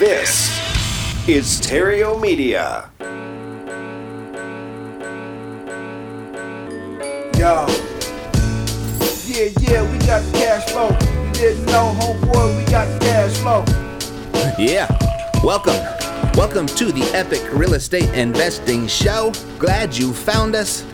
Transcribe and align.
This 0.00 0.50
is 1.28 1.46
Stereo 1.48 2.18
Media. 2.18 2.90
Yo. 7.38 7.66
Yeah, 9.26 9.50
yeah, 9.60 9.92
we 9.92 9.98
got 9.98 10.22
the 10.24 10.30
cash 10.32 10.70
flow. 10.70 10.88
You 10.88 11.32
didn't 11.34 11.66
know, 11.66 11.94
homeboy, 12.00 12.58
we 12.58 12.64
got 12.68 12.88
the 12.88 12.98
cash 12.98 13.36
flow. 13.38 13.64
Yeah. 14.58 14.88
Welcome. 15.44 15.76
Welcome 16.34 16.66
to 16.66 16.90
the 16.90 17.08
Epic 17.14 17.42
Real 17.52 17.74
Estate 17.74 18.12
Investing 18.14 18.88
Show. 18.88 19.32
Glad 19.60 19.96
you 19.96 20.12
found 20.12 20.56
us. 20.56 20.84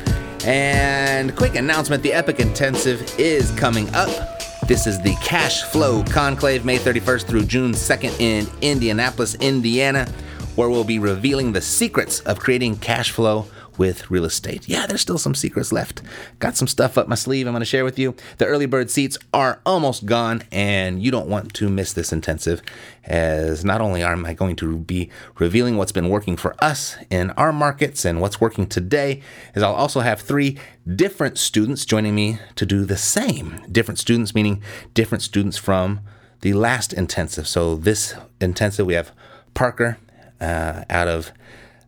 And 0.45 1.35
quick 1.35 1.55
announcement 1.55 2.03
the 2.03 2.13
Epic 2.13 2.41
Intensive 2.41 3.19
is 3.19 3.51
coming 3.53 3.89
up. 3.95 4.36
This 4.67 4.89
is 4.89 5.01
the 5.01 5.15
Cash 5.23 5.63
Flow 5.63 6.03
Conclave, 6.03 6.65
May 6.65 6.79
31st 6.79 7.29
through 7.29 7.45
June 7.45 7.71
2nd 7.71 8.19
in 8.19 8.49
Indianapolis, 8.63 9.37
Indiana, 9.37 10.09
where 10.57 10.69
we'll 10.69 10.83
be 10.83 10.99
revealing 10.99 11.53
the 11.53 11.61
secrets 11.61 12.19
of 12.23 12.41
creating 12.41 12.79
cash 12.79 13.13
flow 13.13 13.47
with 13.79 14.11
real 14.11 14.25
estate. 14.25 14.69
Yeah, 14.69 14.87
there's 14.87 15.01
still 15.01 15.19
some 15.19 15.35
secrets 15.35 15.73
left. 15.73 16.03
Got 16.39 16.57
some 16.57 16.69
stuff 16.69 16.97
up 16.99 17.09
my 17.09 17.15
sleeve 17.15 17.47
I'm 17.47 17.53
going 17.53 17.61
to 17.61 17.67
share 17.67 17.85
with 17.85 17.99
you. 17.99 18.15
The 18.39 18.47
early 18.47 18.67
bird 18.67 18.91
seats 18.91 19.19
are 19.33 19.61
almost 19.67 20.07
gone, 20.07 20.43
and 20.53 21.03
you 21.03 21.11
don't 21.11 21.29
want 21.29 21.55
to 21.55 21.69
miss 21.69 21.93
this 21.93 22.13
intensive, 22.13 22.63
as 23.05 23.65
not 23.65 23.81
only 23.81 24.03
am 24.03 24.27
I 24.27 24.35
going 24.35 24.57
to 24.57 24.79
be 24.79 25.11
revealing 25.39 25.77
what's 25.77 25.93
been 25.93 26.09
working 26.09 26.37
for 26.37 26.55
us 26.63 26.97
in 27.11 27.31
our 27.33 27.53
markets 27.53 28.05
and 28.05 28.21
what's 28.21 28.41
working 28.41 28.67
today, 28.67 29.23
is 29.55 29.63
I'll 29.63 29.75
also 29.75 30.01
have 30.01 30.21
three 30.21 30.59
different 30.95 31.39
students 31.39 31.85
joining 31.85 32.15
me 32.15 32.39
to 32.55 32.67
do 32.67 32.85
the 32.85 32.97
same. 32.97 33.61
Different 33.71 33.99
students, 33.99 34.35
meaning 34.35 34.63
different 34.95 35.23
students 35.23 35.57
from 35.57 36.01
the 36.43 36.53
last 36.53 36.93
intensive. 36.93 37.49
So 37.49 37.77
this 37.77 38.15
intensive, 38.41 38.87
we 38.87 38.95
have 38.95 39.13
Parker 39.55 39.99
uh, 40.41 40.85
out 40.91 41.09
of 41.09 41.33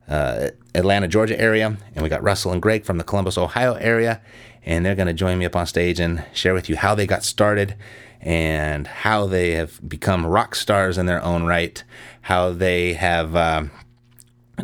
uh, 0.08 0.48
Atlanta, 0.74 1.08
Georgia 1.08 1.38
area, 1.40 1.76
and 1.94 2.02
we 2.02 2.08
got 2.08 2.22
Russell 2.22 2.52
and 2.52 2.62
Greg 2.62 2.84
from 2.84 2.98
the 2.98 3.04
Columbus, 3.04 3.36
Ohio 3.36 3.74
area, 3.74 4.20
and 4.64 4.84
they're 4.84 4.94
going 4.94 5.08
to 5.08 5.14
join 5.14 5.38
me 5.38 5.44
up 5.44 5.56
on 5.56 5.66
stage 5.66 6.00
and 6.00 6.24
share 6.32 6.54
with 6.54 6.68
you 6.68 6.76
how 6.76 6.94
they 6.94 7.06
got 7.06 7.24
started 7.24 7.76
and 8.20 8.86
how 8.86 9.26
they 9.26 9.52
have 9.52 9.80
become 9.88 10.26
rock 10.26 10.54
stars 10.54 10.98
in 10.98 11.06
their 11.06 11.22
own 11.22 11.44
right, 11.44 11.84
how 12.22 12.52
they 12.52 12.94
have. 12.94 13.36
Um, 13.36 13.70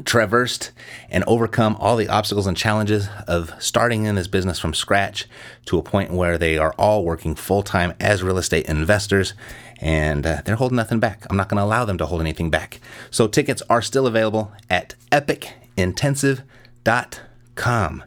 traversed 0.04 0.72
and 1.08 1.22
overcome 1.26 1.76
all 1.78 1.96
the 1.96 2.08
obstacles 2.08 2.48
and 2.48 2.56
challenges 2.56 3.08
of 3.28 3.52
starting 3.60 4.06
in 4.06 4.16
this 4.16 4.26
business 4.26 4.58
from 4.58 4.74
scratch 4.74 5.26
to 5.66 5.78
a 5.78 5.82
point 5.82 6.10
where 6.10 6.36
they 6.36 6.58
are 6.58 6.72
all 6.72 7.04
working 7.04 7.34
full 7.34 7.62
time 7.62 7.94
as 8.00 8.22
real 8.22 8.38
estate 8.38 8.66
investors 8.66 9.34
and 9.80 10.26
uh, 10.26 10.42
they're 10.44 10.56
holding 10.56 10.76
nothing 10.76 11.00
back. 11.00 11.26
I'm 11.28 11.36
not 11.36 11.48
going 11.48 11.58
to 11.58 11.64
allow 11.64 11.84
them 11.84 11.98
to 11.98 12.06
hold 12.06 12.20
anything 12.20 12.50
back. 12.50 12.80
So 13.10 13.26
tickets 13.26 13.62
are 13.68 13.82
still 13.82 14.06
available 14.06 14.52
at 14.70 14.94
epicintensive.com. 15.12 18.04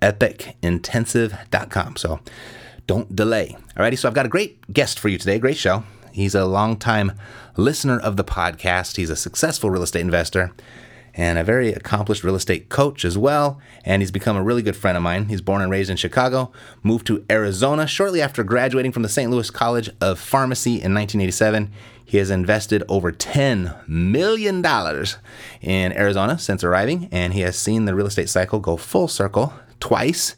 Epicintensive.com. 0.00 1.96
So 1.96 2.20
don't 2.86 3.14
delay. 3.14 3.56
Alrighty, 3.76 3.98
so 3.98 4.08
I've 4.08 4.14
got 4.14 4.26
a 4.26 4.30
great 4.30 4.72
guest 4.72 4.98
for 4.98 5.08
you 5.08 5.18
today, 5.18 5.38
great 5.38 5.56
show. 5.56 5.84
He's 6.12 6.34
a 6.34 6.46
longtime 6.46 7.12
listener 7.56 7.98
of 7.98 8.16
the 8.16 8.24
podcast. 8.24 8.96
He's 8.96 9.10
a 9.10 9.16
successful 9.16 9.70
real 9.70 9.82
estate 9.82 10.00
investor 10.00 10.52
and 11.18 11.36
a 11.36 11.42
very 11.42 11.72
accomplished 11.72 12.22
real 12.22 12.36
estate 12.36 12.68
coach 12.68 13.04
as 13.04 13.18
well. 13.18 13.60
And 13.84 14.00
he's 14.00 14.12
become 14.12 14.36
a 14.36 14.42
really 14.42 14.62
good 14.62 14.76
friend 14.76 14.96
of 14.96 15.02
mine. 15.02 15.26
He's 15.26 15.40
born 15.40 15.60
and 15.60 15.70
raised 15.70 15.90
in 15.90 15.96
Chicago, 15.96 16.52
moved 16.84 17.08
to 17.08 17.26
Arizona 17.28 17.88
shortly 17.88 18.22
after 18.22 18.44
graduating 18.44 18.92
from 18.92 19.02
the 19.02 19.08
St. 19.08 19.28
Louis 19.28 19.50
College 19.50 19.90
of 20.00 20.20
Pharmacy 20.20 20.74
in 20.74 20.94
1987. 20.94 21.72
He 22.04 22.18
has 22.18 22.30
invested 22.30 22.84
over 22.88 23.10
$10 23.10 23.86
million 23.88 24.64
in 25.60 25.92
Arizona 25.92 26.38
since 26.38 26.62
arriving, 26.62 27.08
and 27.10 27.34
he 27.34 27.40
has 27.40 27.58
seen 27.58 27.84
the 27.84 27.96
real 27.96 28.06
estate 28.06 28.28
cycle 28.28 28.60
go 28.60 28.76
full 28.76 29.08
circle 29.08 29.52
twice. 29.80 30.36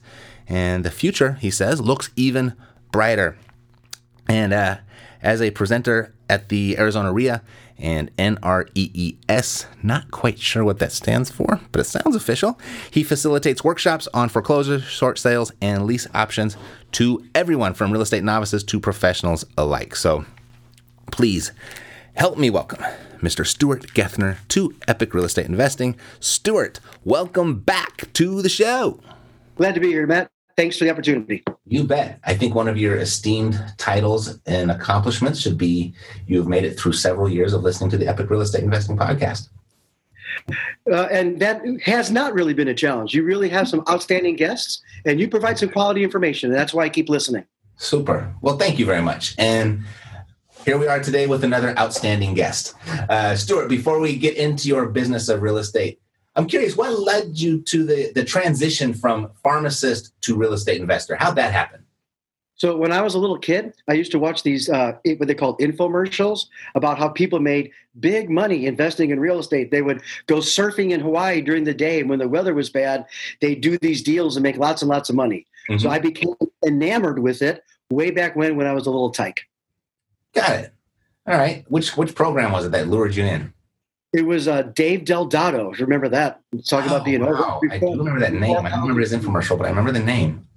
And 0.49 0.83
the 0.83 0.91
future, 0.91 1.33
he 1.33 1.51
says, 1.51 1.79
looks 1.79 2.09
even 2.15 2.55
brighter. 2.91 3.37
And 4.27 4.51
uh, 4.51 4.77
as 5.21 5.43
a 5.43 5.51
presenter 5.51 6.13
at 6.27 6.49
the 6.49 6.77
Arizona 6.79 7.13
REIA, 7.13 7.43
and 7.81 8.15
NREES. 8.17 9.65
Not 9.83 10.11
quite 10.11 10.39
sure 10.39 10.63
what 10.63 10.79
that 10.79 10.91
stands 10.91 11.31
for, 11.31 11.59
but 11.71 11.81
it 11.81 11.85
sounds 11.85 12.15
official. 12.15 12.59
He 12.89 13.03
facilitates 13.03 13.63
workshops 13.63 14.07
on 14.13 14.29
foreclosures, 14.29 14.83
short 14.83 15.17
sales, 15.17 15.51
and 15.61 15.85
lease 15.85 16.07
options 16.13 16.55
to 16.93 17.25
everyone 17.33 17.73
from 17.73 17.91
real 17.91 18.01
estate 18.01 18.23
novices 18.23 18.63
to 18.65 18.79
professionals 18.79 19.45
alike. 19.57 19.95
So 19.95 20.25
please 21.11 21.51
help 22.15 22.37
me 22.37 22.49
welcome 22.49 22.83
Mr. 23.21 23.45
Stuart 23.45 23.87
Gethner 23.93 24.37
to 24.49 24.75
Epic 24.87 25.13
Real 25.13 25.25
Estate 25.25 25.45
Investing. 25.45 25.95
Stuart, 26.19 26.79
welcome 27.03 27.59
back 27.59 28.11
to 28.13 28.41
the 28.41 28.49
show. 28.49 28.99
Glad 29.55 29.75
to 29.75 29.79
be 29.79 29.87
here, 29.87 30.07
Matt. 30.07 30.29
Thanks 30.57 30.77
for 30.77 30.85
the 30.85 30.91
opportunity. 30.91 31.43
You 31.71 31.85
bet. 31.85 32.19
I 32.25 32.33
think 32.33 32.53
one 32.53 32.67
of 32.67 32.77
your 32.77 32.97
esteemed 32.97 33.57
titles 33.77 34.37
and 34.45 34.69
accomplishments 34.69 35.39
should 35.39 35.57
be 35.57 35.93
you've 36.27 36.49
made 36.49 36.65
it 36.65 36.77
through 36.77 36.91
several 36.91 37.29
years 37.29 37.53
of 37.53 37.63
listening 37.63 37.89
to 37.91 37.97
the 37.97 38.09
Epic 38.09 38.29
Real 38.29 38.41
Estate 38.41 38.65
Investing 38.65 38.97
podcast. 38.97 39.47
Uh, 40.91 41.07
and 41.09 41.39
that 41.39 41.61
has 41.85 42.11
not 42.11 42.33
really 42.33 42.53
been 42.53 42.67
a 42.67 42.73
challenge. 42.73 43.13
You 43.13 43.23
really 43.23 43.47
have 43.47 43.69
some 43.69 43.85
outstanding 43.89 44.35
guests, 44.35 44.81
and 45.05 45.17
you 45.17 45.29
provide 45.29 45.57
some 45.57 45.69
quality 45.69 46.03
information. 46.03 46.51
And 46.51 46.59
that's 46.59 46.73
why 46.73 46.83
I 46.83 46.89
keep 46.89 47.07
listening. 47.07 47.45
Super. 47.77 48.35
Well, 48.41 48.57
thank 48.57 48.77
you 48.77 48.85
very 48.85 49.01
much. 49.01 49.33
And 49.37 49.83
here 50.65 50.77
we 50.77 50.87
are 50.87 51.01
today 51.01 51.25
with 51.25 51.45
another 51.45 51.73
outstanding 51.79 52.33
guest. 52.33 52.75
Uh, 53.07 53.37
Stuart, 53.37 53.69
before 53.69 54.01
we 54.01 54.17
get 54.17 54.35
into 54.35 54.67
your 54.67 54.89
business 54.89 55.29
of 55.29 55.41
real 55.41 55.57
estate, 55.57 56.00
I'm 56.35 56.47
curious, 56.47 56.77
what 56.77 56.97
led 56.97 57.37
you 57.37 57.61
to 57.61 57.85
the, 57.85 58.11
the 58.13 58.23
transition 58.23 58.93
from 58.93 59.31
pharmacist 59.43 60.13
to 60.21 60.35
real 60.35 60.53
estate 60.53 60.79
investor? 60.79 61.15
How'd 61.15 61.35
that 61.35 61.51
happen? 61.51 61.85
So 62.55 62.77
when 62.77 62.91
I 62.91 63.01
was 63.01 63.15
a 63.15 63.17
little 63.17 63.39
kid, 63.39 63.73
I 63.87 63.93
used 63.93 64.11
to 64.11 64.19
watch 64.19 64.43
these 64.43 64.69
uh, 64.69 64.93
what 65.17 65.27
they 65.27 65.33
called 65.33 65.59
infomercials 65.59 66.45
about 66.75 66.99
how 66.99 67.09
people 67.09 67.39
made 67.39 67.71
big 67.99 68.29
money 68.29 68.67
investing 68.67 69.09
in 69.09 69.19
real 69.19 69.39
estate. 69.39 69.71
They 69.71 69.81
would 69.81 70.03
go 70.27 70.35
surfing 70.35 70.91
in 70.91 70.99
Hawaii 70.99 71.41
during 71.41 71.63
the 71.63 71.73
day, 71.73 71.99
and 71.99 72.07
when 72.07 72.19
the 72.19 72.27
weather 72.27 72.53
was 72.53 72.69
bad, 72.69 73.07
they 73.41 73.55
do 73.55 73.79
these 73.79 74.03
deals 74.03 74.35
and 74.35 74.43
make 74.43 74.57
lots 74.57 74.83
and 74.83 74.89
lots 74.89 75.09
of 75.09 75.15
money. 75.15 75.47
Mm-hmm. 75.69 75.79
So 75.79 75.89
I 75.89 75.97
became 75.97 76.35
enamored 76.63 77.17
with 77.17 77.41
it 77.41 77.63
way 77.89 78.11
back 78.11 78.35
when 78.35 78.55
when 78.57 78.67
I 78.67 78.73
was 78.73 78.85
a 78.85 78.91
little 78.91 79.09
tyke. 79.09 79.41
Got 80.35 80.51
it. 80.51 80.73
All 81.25 81.37
right. 81.37 81.65
Which 81.67 81.97
which 81.97 82.13
program 82.13 82.51
was 82.51 82.65
it 82.65 82.71
that 82.73 82.87
lured 82.87 83.15
you 83.15 83.25
in? 83.25 83.53
It 84.13 84.25
was 84.25 84.47
uh, 84.47 84.63
Dave 84.63 85.05
Del 85.05 85.29
Dotto. 85.29 85.71
Remember 85.79 86.09
that? 86.09 86.41
Talking 86.67 86.91
oh, 86.91 86.95
about 86.95 87.05
being 87.05 87.23
wow. 87.23 87.59
over. 87.63 87.73
I 87.73 87.77
do 87.77 87.91
remember 87.91 88.19
that 88.19 88.33
name. 88.33 88.57
I 88.57 88.69
don't 88.69 88.81
remember 88.81 89.01
his 89.01 89.13
infomercial, 89.13 89.57
but 89.57 89.65
I 89.65 89.69
remember 89.69 89.91
the 89.91 89.99
name. 89.99 90.47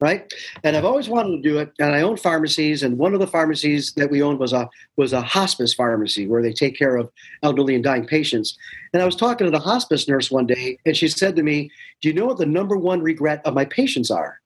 Right, 0.00 0.30
and 0.64 0.76
I've 0.76 0.84
always 0.84 1.08
wanted 1.08 1.36
to 1.36 1.48
do 1.48 1.58
it. 1.58 1.72
And 1.78 1.94
I 1.94 2.02
own 2.02 2.16
pharmacies, 2.16 2.82
and 2.82 2.98
one 2.98 3.14
of 3.14 3.20
the 3.20 3.26
pharmacies 3.26 3.92
that 3.92 4.10
we 4.10 4.22
owned 4.22 4.38
was 4.38 4.52
a 4.52 4.68
was 4.96 5.12
a 5.12 5.22
hospice 5.22 5.72
pharmacy 5.72 6.26
where 6.26 6.42
they 6.42 6.52
take 6.52 6.76
care 6.76 6.96
of 6.96 7.10
elderly 7.42 7.74
and 7.74 7.84
dying 7.84 8.04
patients. 8.04 8.58
And 8.92 9.00
I 9.00 9.06
was 9.06 9.16
talking 9.16 9.46
to 9.46 9.50
the 9.50 9.60
hospice 9.60 10.08
nurse 10.08 10.30
one 10.30 10.46
day, 10.46 10.78
and 10.84 10.96
she 10.96 11.08
said 11.08 11.36
to 11.36 11.42
me, 11.42 11.70
"Do 12.02 12.08
you 12.08 12.14
know 12.14 12.26
what 12.26 12.38
the 12.38 12.44
number 12.44 12.76
one 12.76 13.02
regret 13.02 13.40
of 13.46 13.54
my 13.54 13.64
patients 13.64 14.10
are?" 14.10 14.40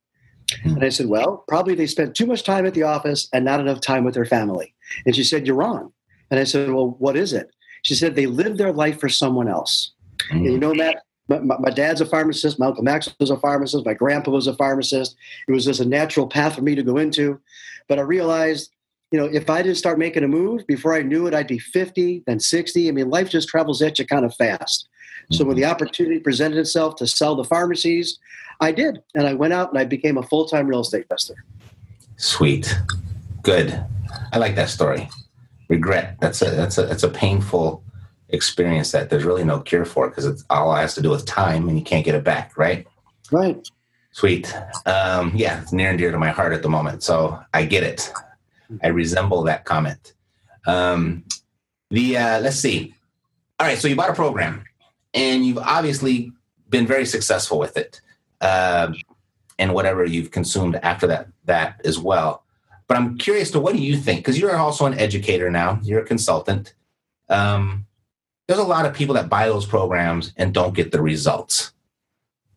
Hmm. 0.63 0.77
And 0.77 0.85
I 0.85 0.89
said, 0.89 1.07
Well, 1.07 1.45
probably 1.49 1.75
they 1.75 1.87
spent 1.87 2.15
too 2.15 2.27
much 2.27 2.43
time 2.43 2.67
at 2.67 2.75
the 2.75 2.83
office 2.83 3.29
and 3.33 3.45
not 3.45 3.61
enough 3.61 3.81
time 3.81 4.05
with 4.05 4.15
their 4.15 4.25
family. 4.25 4.75
And 5.07 5.15
she 5.15 5.25
said, 5.25 5.47
You're 5.47 5.57
wrong. 5.57 5.93
And 6.31 6.41
I 6.41 6.45
said, 6.45 6.71
Well, 6.71 6.97
what 6.99 7.17
is 7.17 7.33
it? 7.33 7.51
She 7.89 7.95
said 7.95 8.15
they 8.15 8.27
live 8.27 8.59
their 8.59 8.71
life 8.71 9.01
for 9.01 9.09
someone 9.09 9.49
else. 9.49 9.93
Mm. 10.31 10.37
And 10.37 10.45
you 10.45 10.59
know, 10.59 10.75
Matt, 10.75 11.05
my, 11.27 11.39
my, 11.39 11.71
dad's 11.71 12.03
a 12.03 12.05
pharmacist. 12.05 12.59
My 12.59 12.67
uncle 12.67 12.85
Max 12.85 13.09
was 13.19 13.31
a 13.31 13.39
pharmacist. 13.39 13.87
My 13.87 13.95
grandpa 13.95 14.31
was 14.31 14.47
a 14.47 14.55
pharmacist. 14.57 15.17
It 15.49 15.53
was 15.53 15.65
just 15.65 15.81
a 15.81 15.87
natural 15.87 16.27
path 16.27 16.55
for 16.55 16.61
me 16.61 16.75
to 16.75 16.83
go 16.83 16.99
into. 16.99 17.41
But 17.89 17.99
I 17.99 18.03
realized, 18.03 18.73
you 19.11 19.19
know, 19.19 19.25
if 19.25 19.49
I 19.49 19.63
didn't 19.63 19.79
start 19.79 19.99
making 19.99 20.23
a 20.23 20.29
move 20.29 20.67
before 20.67 20.93
I 20.95 21.01
knew 21.01 21.27
it, 21.29 21.33
I'd 21.33 21.47
be 21.47 21.59
50, 21.59 22.25
then 22.27 22.39
60. 22.39 22.91
I 22.91 22.93
mean, 22.93 23.09
life 23.09 23.31
just 23.31 23.49
travels 23.49 23.81
at 23.81 23.99
you 23.99 24.07
kind 24.07 24.27
of 24.27 24.35
fast. 24.35 24.87
So 25.33 25.47
when 25.47 25.57
the 25.57 25.63
mm-hmm. 25.63 25.71
opportunity 25.71 26.21
presented 26.21 26.59
itself 26.59 26.97
to 26.97 27.07
sell 27.07 27.37
the 27.37 27.45
pharmacies, 27.45 28.19
I 28.61 28.71
did. 28.71 29.03
And 29.15 29.27
I 29.27 29.33
went 29.33 29.55
out 29.55 29.71
and 29.71 29.79
I 29.79 29.87
became 29.87 30.19
a 30.19 30.23
full 30.23 30.45
time 30.45 30.67
real 30.67 30.81
estate 30.81 31.05
investor. 31.05 31.43
Sweet. 32.19 32.79
Good. 33.43 33.83
I 34.31 34.37
like 34.37 34.57
that 34.57 34.69
story 34.69 35.09
regret. 35.69 36.17
That's 36.21 36.43
a 36.43 36.51
that's 36.51 36.79
a 36.79 36.87
that's 36.87 37.03
a 37.03 37.09
painful 37.09 37.83
experience 38.31 38.93
that 38.93 39.09
there's 39.09 39.25
really 39.25 39.45
no 39.45 39.61
cure 39.61 39.85
for 39.85 40.09
because 40.09 40.27
it's 40.27 40.45
all 40.51 40.75
it 40.75 40.81
has 40.81 40.95
to 40.95 41.03
do 41.03 41.11
with 41.11 41.25
time 41.25 41.69
and 41.69 41.79
you 41.79 41.85
can't 41.85 42.05
get 42.05 42.15
it 42.15 42.25
back, 42.25 42.57
right? 42.57 42.87
Right. 43.31 43.67
Sweet. 44.13 44.53
Um, 44.87 45.33
yeah, 45.35 45.63
it's 45.63 45.73
near 45.73 45.91
and 45.91 45.99
dear 45.99 46.11
to 46.11 46.19
my 46.19 46.31
heart 46.31 46.53
at 46.53 46.63
the 46.63 46.69
moment, 46.69 47.03
so 47.03 47.39
I 47.55 47.65
get 47.65 47.83
it. 47.83 48.13
I 48.83 48.89
resemble 48.89 49.45
that 49.45 49.65
comment. 49.65 50.15
Um, 50.67 51.25
the 51.91 52.17
uh, 52.17 52.41
let's 52.41 52.59
see. 52.59 52.95
All 53.61 53.67
right, 53.67 53.79
so 53.79 53.89
you 53.89 53.97
bought 53.97 54.11
a 54.11 54.15
program, 54.15 54.65
and 55.15 55.45
you've 55.45 55.59
obviously 55.59 56.33
been 56.69 56.87
very 56.87 57.07
successful 57.07 57.59
with 57.59 57.77
it, 57.77 58.01
uh, 58.41 58.93
and 59.59 59.75
whatever 59.75 60.05
you've 60.05 60.31
consumed 60.31 60.77
after 60.77 61.07
that 61.07 61.29
that 61.45 61.81
as 61.85 61.99
well. 61.99 62.45
But 62.89 62.97
I'm 62.97 63.19
curious 63.19 63.51
to 63.53 63.61
what 63.61 63.77
do 63.77 63.83
you 63.83 63.97
think? 63.97 64.21
Because 64.21 64.39
you're 64.41 64.57
also 64.57 64.87
an 64.87 64.99
educator 64.99 65.51
now, 65.51 65.79
you're 65.83 66.01
a 66.01 66.07
consultant. 66.07 66.75
um, 67.29 67.85
there's 68.47 68.59
a 68.59 68.65
lot 68.65 68.87
of 68.87 68.95
people 68.95 69.15
that 69.15 69.29
buy 69.29 69.47
those 69.47 69.67
programs 69.67 70.33
and 70.39 70.55
don't 70.55 70.75
get 70.75 70.91
the 70.91 71.03
results. 71.03 71.75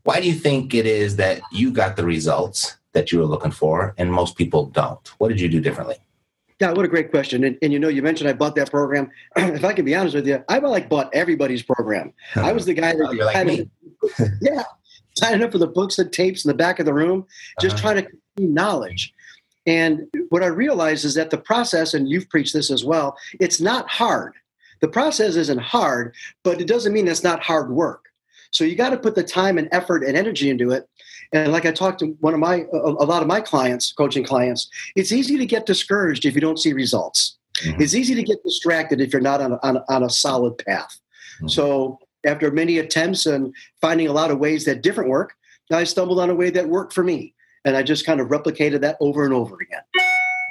Why 0.03 0.21
do 0.21 0.27
you 0.27 0.33
think 0.33 0.73
it 0.73 0.85
is 0.85 1.17
that 1.17 1.41
you 1.51 1.69
got 1.69 1.97
the 1.97 2.05
results 2.05 2.77
that 2.93 3.11
you 3.11 3.19
were 3.19 3.25
looking 3.25 3.51
for 3.51 3.93
and 3.97 4.09
most 4.09 4.37
people 4.37 4.67
don't? 4.67 5.05
What 5.17 5.27
did 5.27 5.41
you 5.41 5.49
do 5.49 5.59
differently? 5.59 5.97
Yeah, 6.61 6.71
what 6.71 6.85
a 6.85 6.87
great 6.87 7.11
question. 7.11 7.43
And, 7.43 7.57
and 7.61 7.73
you 7.73 7.79
know, 7.79 7.89
you 7.89 8.01
mentioned 8.01 8.29
I 8.29 8.33
bought 8.33 8.55
that 8.55 8.71
program. 8.71 9.11
if 9.35 9.65
I 9.65 9.73
can 9.73 9.83
be 9.83 9.93
honest 9.93 10.15
with 10.15 10.25
you, 10.25 10.41
I 10.47 10.59
like 10.59 10.87
bought 10.87 11.09
everybody's 11.13 11.61
program. 11.61 12.13
I 12.37 12.53
was 12.53 12.65
the 12.65 12.73
guy 12.73 12.93
that 12.93 13.13
like 13.17 13.45
me. 13.45 13.69
yeah, 14.41 14.63
signing 15.17 15.43
up 15.43 15.51
for 15.51 15.57
the 15.57 15.67
books 15.67 15.99
and 15.99 16.09
tapes 16.13 16.45
in 16.45 16.49
the 16.49 16.55
back 16.55 16.79
of 16.79 16.85
the 16.85 16.93
room, 16.93 17.25
just 17.59 17.75
Uh-huh. 17.75 17.93
trying 17.93 18.05
to 18.05 18.07
knowledge. 18.47 19.13
And 19.65 20.07
what 20.29 20.43
I 20.43 20.47
realized 20.47 21.05
is 21.05 21.13
that 21.15 21.29
the 21.29 21.37
process, 21.37 21.93
and 21.93 22.09
you've 22.09 22.29
preached 22.29 22.53
this 22.53 22.71
as 22.71 22.83
well, 22.83 23.15
it's 23.39 23.61
not 23.61 23.87
hard. 23.89 24.33
The 24.81 24.87
process 24.87 25.35
isn't 25.35 25.61
hard, 25.61 26.15
but 26.43 26.59
it 26.59 26.67
doesn't 26.67 26.93
mean 26.93 27.07
it's 27.07 27.23
not 27.23 27.43
hard 27.43 27.69
work. 27.71 28.05
So 28.51 28.63
you 28.63 28.75
got 28.75 28.89
to 28.89 28.97
put 28.97 29.15
the 29.15 29.23
time 29.23 29.57
and 29.57 29.69
effort 29.71 30.03
and 30.03 30.17
energy 30.17 30.49
into 30.49 30.71
it. 30.71 30.87
And 31.31 31.51
like 31.51 31.65
I 31.65 31.71
talked 31.71 31.99
to 31.99 32.07
one 32.19 32.33
of 32.33 32.39
my, 32.39 32.65
a, 32.73 32.77
lot 33.05 33.21
of 33.21 33.27
my 33.27 33.39
clients, 33.39 33.93
coaching 33.93 34.23
clients, 34.23 34.69
it's 34.95 35.11
easy 35.11 35.37
to 35.37 35.45
get 35.45 35.65
discouraged 35.65 36.25
if 36.25 36.35
you 36.35 36.41
don't 36.41 36.59
see 36.59 36.73
results. 36.73 37.37
Mhm. 37.59 37.79
It's 37.79 37.93
easy 37.93 38.15
to 38.15 38.23
get 38.23 38.43
distracted 38.43 38.99
if 38.99 39.13
you're 39.13 39.21
not 39.21 39.39
on 39.39 39.53
a, 39.53 39.59
on 39.63 39.77
a, 39.77 39.83
on 39.87 40.03
a 40.03 40.09
solid 40.09 40.57
path. 40.57 40.99
Mhm. 41.41 41.49
So 41.49 41.99
after 42.25 42.51
many 42.51 42.79
attempts 42.79 43.25
and 43.25 43.55
finding 43.79 44.07
a 44.07 44.13
lot 44.13 44.31
of 44.31 44.39
ways 44.39 44.65
that 44.65 44.81
different 44.81 45.09
work, 45.09 45.33
I 45.71 45.85
stumbled 45.85 46.19
on 46.19 46.29
a 46.29 46.35
way 46.35 46.49
that 46.49 46.67
worked 46.67 46.91
for 46.91 47.03
me. 47.03 47.33
And 47.65 47.77
I 47.77 47.83
just 47.83 48.05
kind 48.05 48.19
of 48.19 48.27
replicated 48.27 48.81
that 48.81 48.97
over 48.99 49.23
and 49.23 49.33
over 49.33 49.57
again. 49.61 49.81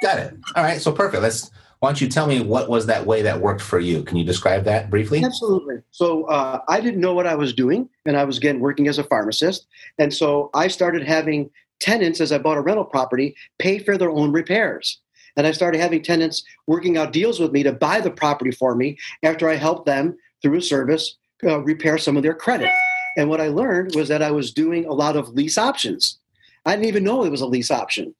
Got 0.01 0.19
it. 0.19 0.33
All 0.55 0.63
right. 0.63 0.81
So 0.81 0.91
perfect. 0.91 1.21
Let's. 1.21 1.51
Why 1.79 1.89
don't 1.89 1.99
you 1.99 2.09
tell 2.09 2.27
me 2.27 2.41
what 2.41 2.69
was 2.69 2.85
that 2.85 3.07
way 3.07 3.23
that 3.23 3.41
worked 3.41 3.61
for 3.61 3.79
you? 3.79 4.03
Can 4.03 4.15
you 4.15 4.23
describe 4.23 4.65
that 4.65 4.91
briefly? 4.91 5.23
Absolutely. 5.25 5.77
So 5.89 6.25
uh, 6.25 6.59
I 6.69 6.79
didn't 6.79 7.01
know 7.01 7.15
what 7.15 7.25
I 7.25 7.33
was 7.33 7.53
doing, 7.53 7.89
and 8.05 8.15
I 8.15 8.23
was 8.23 8.37
again 8.37 8.59
working 8.59 8.87
as 8.87 8.99
a 8.99 9.03
pharmacist. 9.03 9.65
And 9.97 10.13
so 10.13 10.51
I 10.53 10.67
started 10.67 11.01
having 11.01 11.49
tenants 11.79 12.21
as 12.21 12.31
I 12.31 12.37
bought 12.37 12.57
a 12.57 12.61
rental 12.61 12.85
property 12.85 13.35
pay 13.57 13.79
for 13.79 13.97
their 13.97 14.11
own 14.11 14.31
repairs. 14.31 14.99
And 15.35 15.47
I 15.47 15.51
started 15.51 15.81
having 15.81 16.03
tenants 16.03 16.43
working 16.67 16.97
out 16.97 17.13
deals 17.13 17.39
with 17.39 17.51
me 17.51 17.63
to 17.63 17.73
buy 17.73 17.99
the 17.99 18.11
property 18.11 18.51
for 18.51 18.75
me 18.75 18.97
after 19.23 19.49
I 19.49 19.55
helped 19.55 19.85
them 19.85 20.17
through 20.41 20.57
a 20.57 20.61
service 20.61 21.17
uh, 21.43 21.59
repair 21.61 21.97
some 21.97 22.15
of 22.15 22.23
their 22.23 22.35
credit. 22.35 22.69
And 23.17 23.29
what 23.29 23.41
I 23.41 23.47
learned 23.47 23.95
was 23.95 24.07
that 24.09 24.21
I 24.21 24.31
was 24.31 24.53
doing 24.53 24.85
a 24.85 24.93
lot 24.93 25.17
of 25.17 25.29
lease 25.29 25.57
options. 25.57 26.19
I 26.65 26.71
didn't 26.75 26.87
even 26.87 27.03
know 27.03 27.23
it 27.23 27.29
was 27.31 27.41
a 27.41 27.45
lease 27.47 27.71
option. 27.71 28.13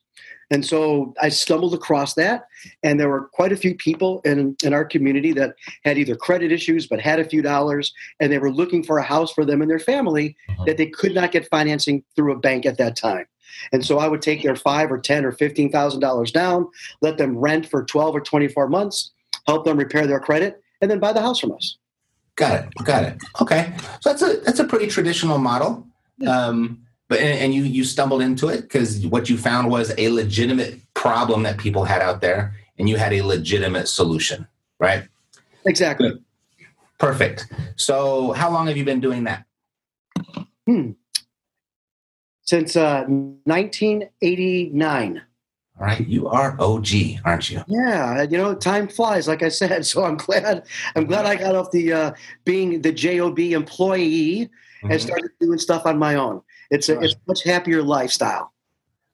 And 0.49 0.65
so 0.65 1.13
I 1.21 1.29
stumbled 1.29 1.73
across 1.73 2.15
that, 2.15 2.43
and 2.83 2.99
there 2.99 3.07
were 3.07 3.29
quite 3.31 3.53
a 3.53 3.55
few 3.55 3.73
people 3.73 4.19
in, 4.25 4.57
in 4.61 4.73
our 4.73 4.83
community 4.83 5.31
that 5.33 5.55
had 5.85 5.97
either 5.97 6.13
credit 6.15 6.51
issues 6.51 6.87
but 6.87 6.99
had 6.99 7.21
a 7.21 7.23
few 7.23 7.41
dollars, 7.41 7.93
and 8.19 8.29
they 8.33 8.37
were 8.37 8.51
looking 8.51 8.83
for 8.83 8.97
a 8.97 9.03
house 9.03 9.31
for 9.31 9.45
them 9.45 9.61
and 9.61 9.71
their 9.71 9.79
family 9.79 10.35
Mhm. 10.49 10.65
that 10.65 10.75
they 10.75 10.87
could 10.87 11.13
not 11.15 11.31
get 11.31 11.47
financing 11.49 12.03
through 12.17 12.33
a 12.33 12.37
bank 12.39 12.65
at 12.65 12.77
that 12.79 12.97
time. 12.97 13.25
And 13.71 13.85
so 13.85 13.97
I 13.99 14.09
would 14.09 14.21
take 14.21 14.43
their 14.43 14.55
five 14.57 14.91
or 14.91 14.97
ten 14.99 15.23
or 15.23 15.31
fifteen 15.31 15.71
thousand 15.71 16.01
dollars 16.01 16.31
down, 16.31 16.67
let 17.01 17.17
them 17.17 17.37
rent 17.37 17.69
for 17.69 17.85
twelve 17.85 18.13
or 18.13 18.21
twenty-four 18.21 18.67
months, 18.67 19.11
help 19.47 19.63
them 19.63 19.77
repair 19.77 20.05
their 20.05 20.19
credit, 20.19 20.61
and 20.81 20.91
then 20.91 20.99
buy 20.99 21.13
the 21.13 21.21
house 21.21 21.39
from 21.39 21.53
us. 21.53 21.77
Got 22.35 22.59
it. 22.65 22.69
Got 22.83 23.03
it. 23.03 23.17
Okay. 23.41 23.73
So 24.01 24.09
that's 24.09 24.21
a 24.21 24.37
that's 24.41 24.59
a 24.59 24.65
pretty 24.65 24.87
traditional 24.87 25.37
model. 25.37 25.87
Um, 26.27 26.79
but 27.11 27.19
and, 27.19 27.37
and 27.39 27.53
you 27.53 27.63
you 27.63 27.83
stumbled 27.83 28.21
into 28.21 28.47
it 28.47 28.61
because 28.61 29.05
what 29.05 29.29
you 29.29 29.37
found 29.37 29.69
was 29.69 29.93
a 29.97 30.07
legitimate 30.07 30.79
problem 30.93 31.43
that 31.43 31.57
people 31.57 31.83
had 31.83 32.01
out 32.01 32.21
there, 32.21 32.55
and 32.79 32.87
you 32.87 32.95
had 32.95 33.11
a 33.11 33.21
legitimate 33.21 33.89
solution, 33.89 34.47
right? 34.79 35.03
Exactly. 35.65 36.13
Perfect. 36.99 37.47
So 37.75 38.31
how 38.31 38.49
long 38.49 38.67
have 38.67 38.77
you 38.77 38.85
been 38.85 39.01
doing 39.01 39.25
that? 39.25 39.43
hmm. 40.65 40.91
Since 42.43 42.77
uh, 42.77 43.03
1989. 43.07 45.21
All 45.79 45.85
right. 45.85 46.07
You 46.07 46.29
are 46.29 46.55
OG, 46.59 46.87
aren't 47.25 47.49
you? 47.49 47.61
Yeah, 47.67 48.21
you 48.23 48.37
know, 48.37 48.55
time 48.55 48.87
flies, 48.87 49.27
like 49.27 49.43
I 49.43 49.49
said. 49.49 49.85
So 49.91 50.05
I'm 50.05 50.15
glad. 50.15 50.63
I'm 50.95 51.07
glad 51.07 51.25
I 51.25 51.35
got 51.35 51.55
off 51.55 51.71
the 51.71 51.91
uh, 51.91 52.11
being 52.45 52.81
the 52.81 52.93
job 52.93 53.37
employee 53.37 54.49
and 54.83 54.91
Mhm. 54.93 55.01
started 55.01 55.31
doing 55.41 55.59
stuff 55.59 55.85
on 55.85 55.99
my 55.99 56.15
own. 56.15 56.41
It's 56.71 56.89
a 56.89 56.99
it's 56.99 57.13
a 57.13 57.17
much 57.27 57.43
happier 57.43 57.83
lifestyle. 57.83 58.53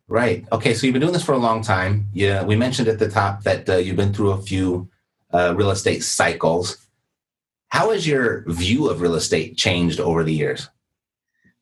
Right. 0.07 0.45
Okay. 0.53 0.73
So 0.73 0.87
you've 0.87 0.93
been 0.93 1.01
doing 1.01 1.13
this 1.13 1.25
for 1.25 1.33
a 1.33 1.37
long 1.37 1.61
time. 1.61 2.07
Yeah. 2.13 2.43
We 2.43 2.55
mentioned 2.55 2.87
at 2.87 2.99
the 2.99 3.09
top 3.09 3.43
that 3.43 3.67
uh, 3.69 3.75
you've 3.75 3.97
been 3.97 4.13
through 4.13 4.31
a 4.31 4.41
few 4.41 4.87
uh, 5.33 5.53
real 5.57 5.71
estate 5.71 6.03
cycles. 6.03 6.77
How 7.69 7.91
has 7.91 8.07
your 8.07 8.45
view 8.47 8.89
of 8.89 9.01
real 9.01 9.15
estate 9.15 9.57
changed 9.57 9.99
over 9.99 10.23
the 10.23 10.31
years? 10.33 10.69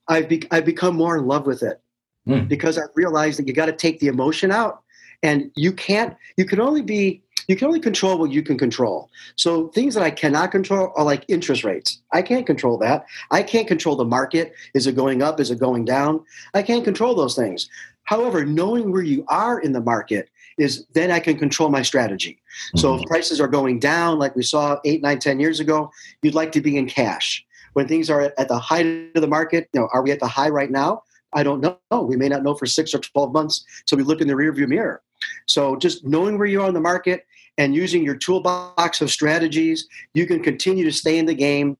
I've 0.07 0.29
be, 0.29 0.43
I've 0.51 0.65
become 0.65 0.95
more 0.95 1.17
in 1.17 1.25
love 1.25 1.47
with 1.47 1.63
it 1.63 1.81
Hmm. 2.27 2.45
because 2.45 2.77
I 2.77 2.83
realized 2.95 3.37
that 3.39 3.47
you 3.47 3.53
got 3.53 3.67
to 3.67 3.71
take 3.71 3.99
the 3.99 4.07
emotion 4.07 4.51
out, 4.51 4.81
and 5.21 5.51
you 5.55 5.71
can't. 5.71 6.15
You 6.37 6.45
can 6.45 6.59
only 6.59 6.81
be. 6.81 7.21
You 7.47 7.55
can 7.55 7.67
only 7.67 7.79
control 7.79 8.17
what 8.17 8.31
you 8.31 8.41
can 8.41 8.57
control. 8.57 9.09
So 9.35 9.67
things 9.67 9.93
that 9.93 10.03
I 10.03 10.09
cannot 10.09 10.51
control 10.51 10.91
are 10.95 11.03
like 11.03 11.25
interest 11.27 11.63
rates. 11.63 12.01
I 12.11 12.21
can't 12.21 12.45
control 12.45 12.77
that. 12.79 13.05
I 13.29 13.43
can't 13.43 13.67
control 13.67 13.95
the 13.95 14.05
market. 14.05 14.53
Is 14.73 14.87
it 14.87 14.95
going 14.95 15.21
up? 15.21 15.39
Is 15.39 15.51
it 15.51 15.59
going 15.59 15.85
down? 15.85 16.23
I 16.53 16.63
can't 16.63 16.83
control 16.83 17.13
those 17.13 17.35
things. 17.35 17.69
However, 18.05 18.45
knowing 18.45 18.91
where 18.91 19.03
you 19.03 19.25
are 19.27 19.59
in 19.59 19.73
the 19.73 19.81
market 19.81 20.29
is 20.57 20.85
then 20.93 21.11
I 21.11 21.19
can 21.19 21.37
control 21.37 21.69
my 21.69 21.81
strategy. 21.81 22.39
So 22.75 22.93
if 22.93 23.01
mm-hmm. 23.01 23.07
prices 23.07 23.41
are 23.41 23.47
going 23.47 23.79
down, 23.79 24.19
like 24.19 24.35
we 24.35 24.43
saw 24.43 24.79
eight, 24.85 25.01
nine, 25.01 25.19
ten 25.19 25.39
years 25.39 25.59
ago, 25.59 25.91
you'd 26.21 26.35
like 26.35 26.51
to 26.53 26.61
be 26.61 26.77
in 26.77 26.87
cash. 26.87 27.45
When 27.73 27.87
things 27.87 28.09
are 28.09 28.33
at 28.37 28.47
the 28.47 28.57
height 28.57 29.11
of 29.15 29.21
the 29.21 29.27
market, 29.27 29.67
you 29.73 29.81
know, 29.81 29.89
are 29.93 30.01
we 30.01 30.11
at 30.11 30.21
the 30.21 30.27
high 30.27 30.49
right 30.49 30.71
now? 30.71 31.03
I 31.35 31.43
don't 31.43 31.61
know. 31.61 32.01
We 32.01 32.15
may 32.15 32.29
not 32.29 32.43
know 32.43 32.55
for 32.55 32.65
six 32.65 32.93
or 32.95 32.99
twelve 32.99 33.33
months 33.33 33.63
till 33.85 33.97
we 33.97 34.03
look 34.03 34.21
in 34.21 34.27
the 34.27 34.33
rearview 34.33 34.67
mirror. 34.67 35.01
So 35.45 35.75
just 35.75 36.05
knowing 36.05 36.37
where 36.37 36.47
you 36.47 36.61
are 36.61 36.67
in 36.67 36.73
the 36.73 36.79
market 36.79 37.25
and 37.57 37.75
using 37.75 38.03
your 38.03 38.15
toolbox 38.15 39.01
of 39.01 39.11
strategies, 39.11 39.87
you 40.13 40.25
can 40.25 40.41
continue 40.41 40.83
to 40.85 40.91
stay 40.91 41.17
in 41.17 41.25
the 41.25 41.33
game 41.33 41.77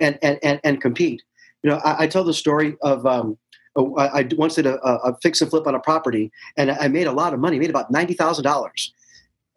and 0.00 0.18
and 0.22 0.38
and, 0.42 0.60
and 0.64 0.80
compete. 0.80 1.22
You 1.62 1.70
know, 1.70 1.76
I, 1.84 2.04
I 2.04 2.06
tell 2.06 2.24
the 2.24 2.34
story 2.34 2.76
of 2.82 3.06
um, 3.06 3.38
I, 3.76 4.20
I 4.20 4.28
once 4.36 4.54
did 4.54 4.66
a, 4.66 4.80
a 4.82 5.16
fix 5.22 5.40
and 5.40 5.50
flip 5.50 5.66
on 5.66 5.74
a 5.74 5.80
property, 5.80 6.32
and 6.56 6.70
I 6.70 6.88
made 6.88 7.06
a 7.06 7.12
lot 7.12 7.34
of 7.34 7.40
money. 7.40 7.58
Made 7.58 7.70
about 7.70 7.90
ninety 7.90 8.14
thousand 8.14 8.44
dollars, 8.44 8.92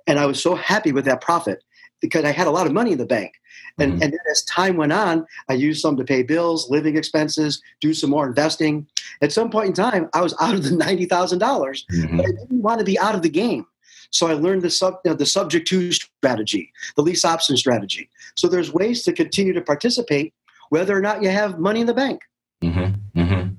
and 0.07 0.19
I 0.19 0.25
was 0.25 0.41
so 0.41 0.55
happy 0.55 0.91
with 0.91 1.05
that 1.05 1.21
profit 1.21 1.63
because 2.01 2.23
I 2.25 2.31
had 2.31 2.47
a 2.47 2.51
lot 2.51 2.65
of 2.67 2.73
money 2.73 2.91
in 2.91 2.97
the 2.97 3.05
bank. 3.05 3.33
And, 3.77 3.93
Mhm. 3.93 4.01
and 4.03 4.13
then 4.13 4.19
as 4.31 4.43
time 4.43 4.77
went 4.77 4.91
on, 4.93 5.25
I 5.49 5.53
used 5.53 5.81
some 5.81 5.95
to 5.97 6.03
pay 6.03 6.23
bills, 6.23 6.69
living 6.69 6.97
expenses, 6.97 7.61
do 7.81 7.93
some 7.93 8.09
more 8.09 8.27
investing. 8.27 8.87
At 9.21 9.31
some 9.31 9.49
point 9.49 9.67
in 9.67 9.73
time, 9.73 10.09
I 10.13 10.21
was 10.21 10.33
out 10.41 10.53
of 10.53 10.63
the 10.63 10.75
ninety 10.75 11.05
thousand 11.05 11.39
dollars, 11.39 11.85
Mhm. 11.91 12.17
but 12.17 12.25
I 12.25 12.31
didn't 12.31 12.61
want 12.61 12.79
to 12.79 12.85
be 12.85 12.97
out 12.99 13.15
of 13.15 13.21
the 13.21 13.29
game. 13.29 13.65
So 14.11 14.27
I 14.27 14.33
learned 14.33 14.63
the 14.63 14.69
sub, 14.71 14.95
you 15.05 15.11
know, 15.11 15.15
the 15.17 15.25
subject 15.25 15.67
to 15.67 15.91
strategy, 15.91 16.71
the 16.95 17.03
lease 17.03 17.23
option 17.23 17.55
strategy. 17.57 18.09
So 18.35 18.47
there's 18.47 18.73
ways 18.73 19.03
to 19.03 19.13
continue 19.13 19.53
to 19.53 19.61
participate, 19.61 20.33
whether 20.69 20.97
or 20.97 21.01
not 21.01 21.21
you 21.21 21.29
have 21.29 21.59
money 21.59 21.81
in 21.81 21.87
the 21.87 21.93
bank. 21.93 22.21
Mm-hmm. 22.63 23.19
Mm-hmm. 23.21 23.49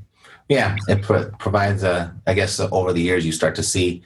Yeah, 0.48 0.76
it 0.88 1.02
pro- 1.02 1.30
provides 1.38 1.84
a. 1.84 2.12
I 2.26 2.34
guess 2.34 2.58
uh, 2.58 2.68
over 2.72 2.92
the 2.92 3.00
years 3.00 3.24
you 3.24 3.32
start 3.32 3.54
to 3.56 3.62
see 3.62 4.02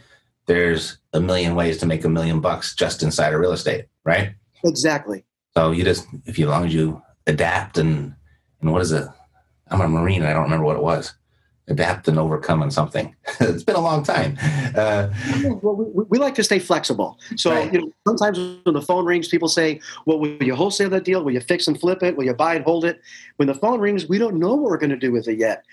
there's 0.47 0.99
a 1.15 1.21
million 1.21 1.55
ways 1.55 1.79
to 1.79 1.87
make 1.87 2.05
a 2.05 2.09
million 2.09 2.41
bucks 2.41 2.75
just 2.75 3.03
inside 3.03 3.33
of 3.33 3.41
real 3.41 3.53
estate, 3.53 3.87
right? 4.05 4.35
Exactly. 4.65 5.25
So 5.57 5.71
you 5.71 5.85
just, 5.85 6.07
if 6.27 6.39
you, 6.39 6.47
as 6.47 6.51
long 6.51 6.67
as 6.67 6.75
you 6.75 7.03
adapt 7.27 7.79
and 7.79 8.15
and 8.61 8.73
what 8.73 8.83
is 8.83 8.93
it? 8.93 9.07
I'm 9.69 9.81
a 9.81 9.89
marine 9.89 10.23
and 10.23 10.29
I 10.29 10.33
don't 10.33 10.45
remember 10.45 10.65
what 10.65 10.77
it 10.77 10.83
was. 10.83 11.15
Adapt 11.69 12.09
and 12.09 12.19
overcome 12.19 12.63
on 12.63 12.71
something. 12.71 13.15
it's 13.41 13.63
been 13.63 13.77
a 13.77 13.81
long 13.81 14.03
time. 14.03 14.37
Uh, 14.75 15.09
Well, 15.63 15.77
we, 15.77 16.05
we 16.09 16.19
like 16.19 16.35
to 16.37 16.45
stay 16.45 16.59
flexible. 16.59 17.19
So, 17.37 17.51
Right. 17.53 17.73
you 17.73 17.81
know, 17.81 17.93
sometimes 18.07 18.39
when 18.65 18.75
the 18.75 18.83
phone 18.83 19.05
rings, 19.07 19.29
people 19.29 19.49
say, 19.49 19.81
well, 20.07 20.19
will 20.19 20.43
you 20.43 20.55
wholesale 20.55 20.91
that 20.91 21.05
deal? 21.05 21.23
Will 21.25 21.33
you 21.33 21.41
fix 21.41 21.67
and 21.67 21.79
flip 21.79 22.03
it? 22.03 22.17
Will 22.17 22.25
you 22.25 22.35
buy 22.35 22.55
and 22.55 22.65
hold 22.65 22.85
it? 22.85 23.01
When 23.37 23.49
the 23.49 23.55
phone 23.55 23.81
rings, 23.81 24.09
we 24.09 24.19
don't 24.19 24.39
know 24.39 24.55
what 24.55 24.71
we're 24.71 24.79
going 24.79 24.91
to 24.91 24.97
do 24.97 25.13
with 25.13 25.29
it 25.29 25.39
yet. 25.39 25.65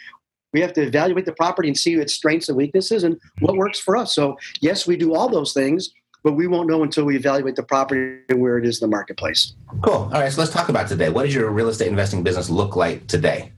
We 0.54 0.60
have 0.62 0.74
to 0.74 0.82
evaluate 0.82 1.26
the 1.26 1.34
property 1.34 1.70
and 1.70 1.78
see 1.78 1.94
its 1.96 2.14
strengths 2.14 2.50
and 2.50 2.58
weaknesses 2.58 3.04
and 3.06 3.18
what 3.40 3.56
works 3.56 3.80
for 3.80 3.96
us. 3.96 4.14
So, 4.14 4.38
yes, 4.62 4.86
we 4.88 4.98
do 4.98 5.14
all 5.14 5.30
those 5.30 5.54
things, 5.54 5.92
but 6.24 6.34
we 6.34 6.48
won't 6.48 6.68
know 6.70 6.84
until 6.84 7.06
we 7.06 7.16
evaluate 7.16 7.56
the 7.56 7.64
property 7.64 8.20
and 8.30 8.40
where 8.40 8.58
it 8.58 8.66
is 8.66 8.82
in 8.82 8.90
the 8.90 8.96
marketplace. 8.96 9.54
cool. 9.82 9.94
All 9.94 10.10
right, 10.12 10.32
so 10.32 10.40
let's 10.42 10.54
talk 10.54 10.70
about 10.70 10.88
today. 10.88 11.10
What 11.10 11.24
does 11.26 11.34
your 11.36 11.50
real 11.52 11.70
estate 11.70 11.88
investing 11.88 12.24
business 12.24 12.50
look 12.50 12.76
like 12.76 13.08
today? 13.08 13.52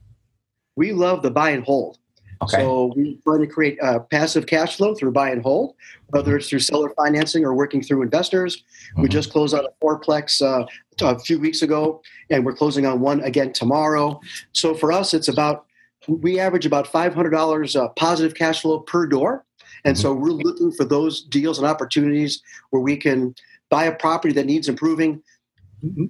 We 0.76 0.92
love 0.94 1.22
the 1.22 1.32
buy 1.32 1.52
and 1.52 1.64
hold. 1.64 1.98
Okay. 2.42 2.58
So 2.58 2.92
we 2.96 3.20
try 3.24 3.38
to 3.38 3.48
create 3.48 3.78
uh, 3.82 4.00
passive 4.00 4.48
cash 4.48 4.76
flow 4.78 4.96
through 4.96 5.12
buy 5.12 5.30
and 5.30 5.42
hold, 5.42 5.76
whether 6.08 6.36
it's 6.36 6.50
through 6.50 6.60
seller 6.60 6.92
financing 6.98 7.46
or 7.46 7.54
working 7.54 7.82
through 7.82 8.02
investors. 8.02 8.64
We 8.98 9.08
Mhm. 9.08 9.12
just 9.12 9.32
closed 9.32 9.54
on 9.54 9.66
a 9.66 9.70
fourplex 9.86 10.42
uh, 10.42 10.66
a 11.02 11.20
few 11.20 11.40
weeks 11.40 11.62
ago, 11.62 12.02
and 12.30 12.46
we're 12.46 12.54
closing 12.56 12.86
on 12.86 13.00
one 13.00 13.22
again 13.22 13.54
tomorrow. 13.54 14.20
So 14.52 14.74
for 14.74 14.92
us, 14.92 15.14
it's 15.14 15.28
about 15.30 15.66
we 16.08 16.38
average 16.38 16.66
about 16.66 16.88
five 16.88 17.14
hundred 17.14 17.30
dollars 17.30 17.78
uh, 17.78 17.88
positive 17.90 18.36
cash 18.36 18.62
flow 18.62 18.80
per 18.80 19.06
door, 19.06 19.46
and 19.86 19.98
so 19.98 20.14
we're 20.14 20.30
looking 20.30 20.72
for 20.72 20.86
those 20.86 21.24
deals 21.24 21.58
and 21.58 21.68
opportunities 21.68 22.42
where 22.70 22.82
we 22.82 22.96
can 22.98 23.36
buy 23.70 23.86
a 23.86 23.96
property 23.96 24.34
that 24.34 24.46
needs 24.46 24.70
improving, 24.70 25.22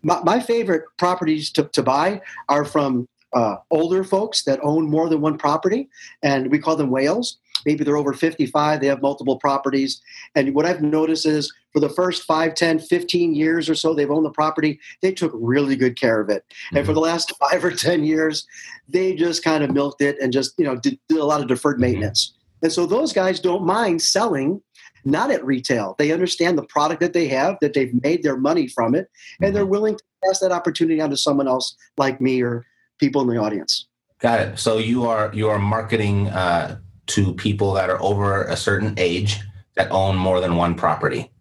my, 0.04 0.22
my 0.24 0.40
favorite 0.40 0.84
properties 0.98 1.52
to, 1.52 1.64
to 1.74 1.82
buy 1.82 2.22
are 2.50 2.66
from 2.66 3.08
uh, 3.34 3.56
older 3.72 4.04
folks 4.04 4.44
that 4.44 4.60
own 4.62 4.90
more 4.90 5.10
than 5.10 5.22
one 5.22 5.38
property, 5.38 5.90
and 6.22 6.52
we 6.52 6.60
call 6.60 6.76
them 6.76 6.92
whales. 6.92 7.38
Maybe 7.66 7.84
they're 7.84 7.98
over 7.98 8.14
55, 8.14 8.82
they 8.82 8.88
have 8.88 9.02
multiple 9.02 9.38
properties. 9.38 10.02
And 10.36 10.54
what 10.54 10.66
I've 10.66 10.82
noticed 10.82 11.26
is 11.26 11.52
for 11.72 11.80
the 11.80 11.90
first 11.90 12.24
5, 12.24 12.54
10, 12.54 12.80
15 12.80 13.34
years 13.34 13.70
or 13.70 13.76
so 13.76 13.94
they've 13.94 14.12
owned 14.12 14.26
the 14.26 14.32
property, 14.32 14.80
they 15.02 15.14
took 15.14 15.32
really 15.34 15.76
good 15.76 15.98
care 16.00 16.20
of 16.20 16.30
it. 16.30 16.44
Mm-hmm. 16.50 16.78
And 16.78 16.86
for 16.86 16.94
the 16.94 17.00
last 17.00 17.34
five 17.40 17.64
or 17.64 17.72
10 17.72 18.04
years, 18.04 18.46
they 18.88 19.16
just 19.16 19.44
kind 19.44 19.64
of 19.64 19.72
milked 19.72 20.02
it 20.02 20.18
and 20.22 20.34
just, 20.34 20.54
you 20.60 20.66
know, 20.66 20.76
did, 20.76 21.00
did 21.08 21.18
a 21.18 21.26
lot 21.26 21.42
of 21.42 21.48
deferred 21.48 21.78
mm-hmm. 21.78 22.34
And 22.64 22.72
so 22.72 22.86
those 22.86 23.14
guys 23.14 23.40
don't 23.40 23.66
mind 23.66 24.02
selling 24.02 24.62
not 25.06 25.32
at 25.32 25.46
retail. 25.46 25.96
They 25.98 26.12
understand 26.12 26.58
the 26.58 26.64
product 26.64 27.02
that 27.02 27.14
they 27.14 27.28
have, 27.28 27.58
that 27.62 27.74
they've 27.74 27.94
made 28.02 28.24
their 28.24 28.38
money 28.38 28.68
from 28.68 28.96
it, 28.96 29.10
and 29.42 29.54
they're 29.54 29.64
mm-hmm. 29.64 29.72
willing 29.72 29.96
to 29.98 30.04
pass 30.26 30.40
that 30.40 30.52
opportunity 30.52 31.02
on 31.02 31.10
to 31.10 31.18
someone 31.18 31.48
else 31.48 31.76
like 31.98 32.22
me 32.22 32.42
or 32.42 32.66
people 33.00 33.22
in 33.22 33.28
the 33.28 33.38
audience. 33.38 33.88
Got 34.20 34.40
it. 34.40 34.60
So 34.60 34.78
you 34.78 35.06
are 35.06 35.30
you 35.34 35.50
are 35.50 35.60
marketing 35.60 36.30
uh, 36.30 36.80
to 37.08 37.34
people 37.34 37.74
that 37.74 37.90
are 37.90 38.02
over 38.02 38.46
a 38.46 38.56
certain 38.56 38.94
age 38.98 39.42
that 39.76 39.92
own 39.92 40.16
more 40.16 40.40
than 40.40 40.56
one 40.56 40.76
property. 40.76 41.33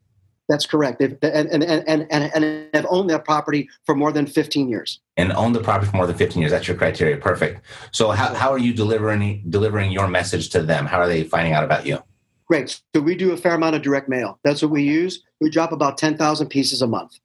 That's 0.48 0.66
correct. 0.66 0.98
They've, 0.98 1.16
and, 1.22 1.48
and, 1.48 1.62
and, 1.62 2.06
and, 2.10 2.30
and 2.34 2.68
have 2.74 2.86
owned 2.90 3.08
that 3.10 3.24
property 3.24 3.68
for 3.86 3.94
more 3.94 4.12
than 4.12 4.26
15 4.26 4.68
years. 4.68 5.00
And 5.16 5.32
own 5.32 5.52
the 5.52 5.60
property 5.60 5.90
for 5.90 5.96
more 5.96 6.06
than 6.06 6.16
15 6.16 6.40
years. 6.40 6.50
That's 6.50 6.66
your 6.66 6.76
criteria. 6.76 7.16
Perfect. 7.16 7.64
So 7.92 8.10
how, 8.10 8.34
how 8.34 8.50
are 8.50 8.58
you 8.58 8.74
delivering 8.74 9.44
delivering 9.48 9.92
your 9.92 10.08
message 10.08 10.50
to 10.50 10.62
them? 10.62 10.86
How 10.86 10.98
are 10.98 11.08
they 11.08 11.24
finding 11.24 11.52
out 11.52 11.64
about 11.64 11.86
you? 11.86 12.02
Great. 12.46 12.80
So 12.94 13.00
we 13.00 13.14
do 13.14 13.32
a 13.32 13.36
fair 13.36 13.54
amount 13.54 13.76
of 13.76 13.82
direct 13.82 14.08
mail. 14.08 14.38
That's 14.44 14.62
what 14.62 14.70
we 14.70 14.82
use. 14.82 15.22
We 15.40 15.48
drop 15.48 15.72
about 15.72 15.96
10,000 15.96 16.48
pieces 16.48 16.82
a 16.82 16.86
month. 16.86 17.18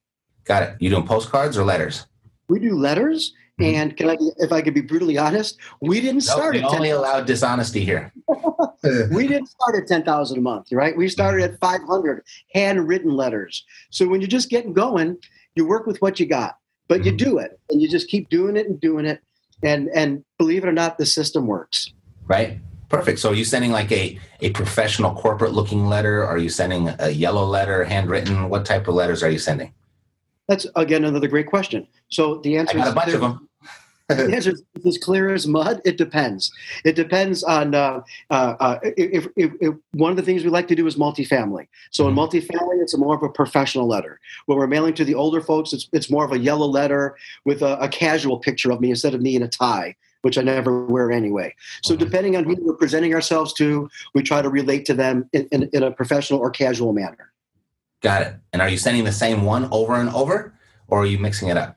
Got 0.45 0.63
it. 0.63 0.75
You 0.79 0.89
doing 0.89 1.05
postcards 1.05 1.57
or 1.57 1.65
letters? 1.65 2.05
We 2.47 2.59
do 2.59 2.75
letters 2.75 3.33
Mm-hmm. 3.59 3.75
And 3.75 3.97
can 3.97 4.09
I, 4.11 4.17
if 4.37 4.51
I 4.51 4.61
could 4.61 4.75
be 4.75 4.81
brutally 4.81 5.17
honest, 5.17 5.57
we 5.81 5.99
didn't 5.99 6.21
start 6.21 6.53
nope, 6.53 6.65
at 6.65 6.69
10, 6.69 6.77
only 6.77 6.89
allowed 6.91 7.25
dishonesty 7.25 7.83
here. 7.83 8.13
we 9.11 9.27
didn't 9.27 9.47
start 9.47 9.75
at 9.75 9.87
ten 9.87 10.03
thousand 10.03 10.37
a 10.37 10.41
month, 10.41 10.71
right? 10.71 10.95
We 10.95 11.07
started 11.07 11.43
at 11.43 11.59
five 11.59 11.81
hundred 11.87 12.23
handwritten 12.53 13.11
letters. 13.11 13.65
So 13.89 14.07
when 14.07 14.21
you're 14.21 14.27
just 14.27 14.49
getting 14.49 14.73
going, 14.73 15.17
you 15.55 15.65
work 15.65 15.87
with 15.87 15.97
what 16.03 16.19
you 16.19 16.27
got, 16.27 16.57
but 16.87 17.03
you 17.03 17.11
mm-hmm. 17.11 17.31
do 17.31 17.37
it, 17.39 17.59
and 17.69 17.81
you 17.81 17.89
just 17.89 18.09
keep 18.09 18.29
doing 18.29 18.57
it 18.57 18.67
and 18.67 18.79
doing 18.79 19.05
it, 19.05 19.21
and 19.63 19.89
and 19.89 20.23
believe 20.37 20.63
it 20.63 20.67
or 20.67 20.73
not, 20.73 20.99
the 20.99 21.05
system 21.05 21.47
works. 21.47 21.91
Right. 22.27 22.59
Perfect. 22.89 23.19
So 23.19 23.31
are 23.31 23.35
you 23.35 23.43
sending 23.43 23.71
like 23.71 23.91
a, 23.91 24.17
a 24.39 24.51
professional 24.51 25.13
corporate 25.13 25.51
looking 25.51 25.87
letter? 25.87 26.25
Are 26.25 26.37
you 26.37 26.47
sending 26.47 26.89
a 26.99 27.09
yellow 27.09 27.43
letter, 27.43 27.83
handwritten? 27.83 28.47
What 28.47 28.65
type 28.65 28.87
of 28.87 28.95
letters 28.95 29.23
are 29.23 29.29
you 29.29 29.39
sending? 29.39 29.73
That's 30.47 30.65
again 30.75 31.03
another 31.03 31.27
great 31.27 31.47
question. 31.47 31.85
So 32.07 32.37
the 32.37 32.57
answer 32.57 32.77
I 32.77 32.81
got 32.81 32.87
is 32.87 32.93
a 32.93 32.95
bunch 32.95 33.13
of 33.13 33.21
them 33.21 33.46
the 34.15 34.33
answer 34.33 34.51
is 34.51 34.85
as 34.85 34.97
clear 34.97 35.33
as 35.33 35.47
mud. 35.47 35.81
It 35.83 35.97
depends. 35.97 36.49
It 36.85 36.95
depends 36.95 37.43
on 37.43 37.75
uh, 37.75 38.01
uh, 38.29 38.55
uh, 38.59 38.79
if, 38.83 39.27
if, 39.35 39.51
if, 39.59 39.75
one 39.91 40.11
of 40.11 40.15
the 40.15 40.23
things 40.23 40.45
we 40.45 40.49
like 40.49 40.69
to 40.69 40.75
do 40.75 40.87
is 40.87 40.95
multifamily. 40.95 41.67
So 41.91 42.07
in 42.07 42.15
mm-hmm. 42.15 42.37
multifamily, 42.37 42.81
it's 42.81 42.97
more 42.97 43.15
of 43.15 43.23
a 43.23 43.29
professional 43.29 43.85
letter. 43.85 44.21
When 44.45 44.57
we're 44.57 44.67
mailing 44.67 44.93
to 44.93 45.03
the 45.03 45.15
older 45.15 45.41
folks, 45.41 45.73
it's, 45.73 45.89
it's 45.91 46.09
more 46.09 46.23
of 46.23 46.31
a 46.31 46.39
yellow 46.39 46.67
letter 46.67 47.17
with 47.43 47.61
a, 47.61 47.77
a 47.81 47.89
casual 47.89 48.39
picture 48.39 48.71
of 48.71 48.79
me 48.79 48.91
instead 48.91 49.13
of 49.13 49.21
me 49.21 49.35
in 49.35 49.43
a 49.43 49.49
tie 49.49 49.95
which 50.23 50.37
I 50.37 50.41
never 50.41 50.83
wear 50.85 51.11
anyway. 51.11 51.53
So 51.83 51.93
mm-hmm. 51.93 52.03
depending 52.03 52.35
on 52.35 52.43
who 52.43 52.57
we're 52.59 52.73
presenting 52.73 53.13
ourselves 53.13 53.53
to, 53.53 53.89
we 54.13 54.23
try 54.23 54.41
to 54.41 54.49
relate 54.49 54.83
to 54.85 54.93
them 54.93 55.29
in, 55.31 55.47
in, 55.51 55.69
in, 55.71 55.83
a 55.83 55.91
professional 55.91 56.39
or 56.39 56.49
casual 56.49 56.91
manner. 56.91 57.31
Got 58.01 58.23
it. 58.23 58.35
And 58.51 58.61
are 58.61 58.67
you 58.67 58.77
sending 58.77 59.03
the 59.03 59.11
same 59.11 59.43
one 59.43 59.69
over 59.71 59.95
and 59.95 60.09
over, 60.09 60.53
or 60.87 61.03
are 61.03 61.05
you 61.05 61.19
mixing 61.19 61.49
it 61.49 61.55
up? 61.55 61.76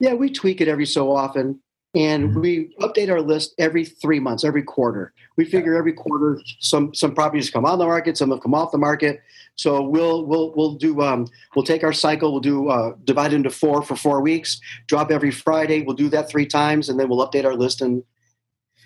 Yeah, 0.00 0.14
we 0.14 0.30
tweak 0.30 0.60
it 0.60 0.68
every 0.68 0.86
so 0.86 1.14
often. 1.14 1.60
And 1.94 2.30
mm-hmm. 2.30 2.40
we 2.40 2.74
update 2.80 3.10
our 3.10 3.20
list 3.20 3.54
every 3.58 3.84
three 3.84 4.20
months, 4.20 4.44
every 4.44 4.62
quarter. 4.62 5.12
We 5.36 5.44
figure 5.44 5.74
every 5.74 5.92
quarter 5.92 6.40
some 6.60 6.94
some 6.94 7.14
properties 7.14 7.50
come 7.50 7.64
on 7.64 7.80
the 7.80 7.86
market, 7.86 8.16
some 8.16 8.30
have 8.30 8.40
come 8.40 8.54
off 8.54 8.70
the 8.70 8.78
market. 8.78 9.20
So 9.56 9.82
we'll 9.82 10.24
we'll 10.24 10.52
we'll 10.54 10.74
do 10.74 11.02
um, 11.02 11.26
we'll 11.56 11.64
take 11.64 11.82
our 11.82 11.92
cycle, 11.92 12.30
we'll 12.30 12.40
do 12.40 12.68
uh, 12.68 12.92
divide 13.04 13.32
into 13.32 13.50
four 13.50 13.82
for 13.82 13.96
four 13.96 14.20
weeks, 14.20 14.60
drop 14.86 15.10
every 15.10 15.32
Friday. 15.32 15.82
We'll 15.82 15.96
do 15.96 16.08
that 16.10 16.30
three 16.30 16.46
times, 16.46 16.88
and 16.88 16.98
then 16.98 17.08
we'll 17.08 17.28
update 17.28 17.44
our 17.44 17.56
list. 17.56 17.82
And 17.82 18.04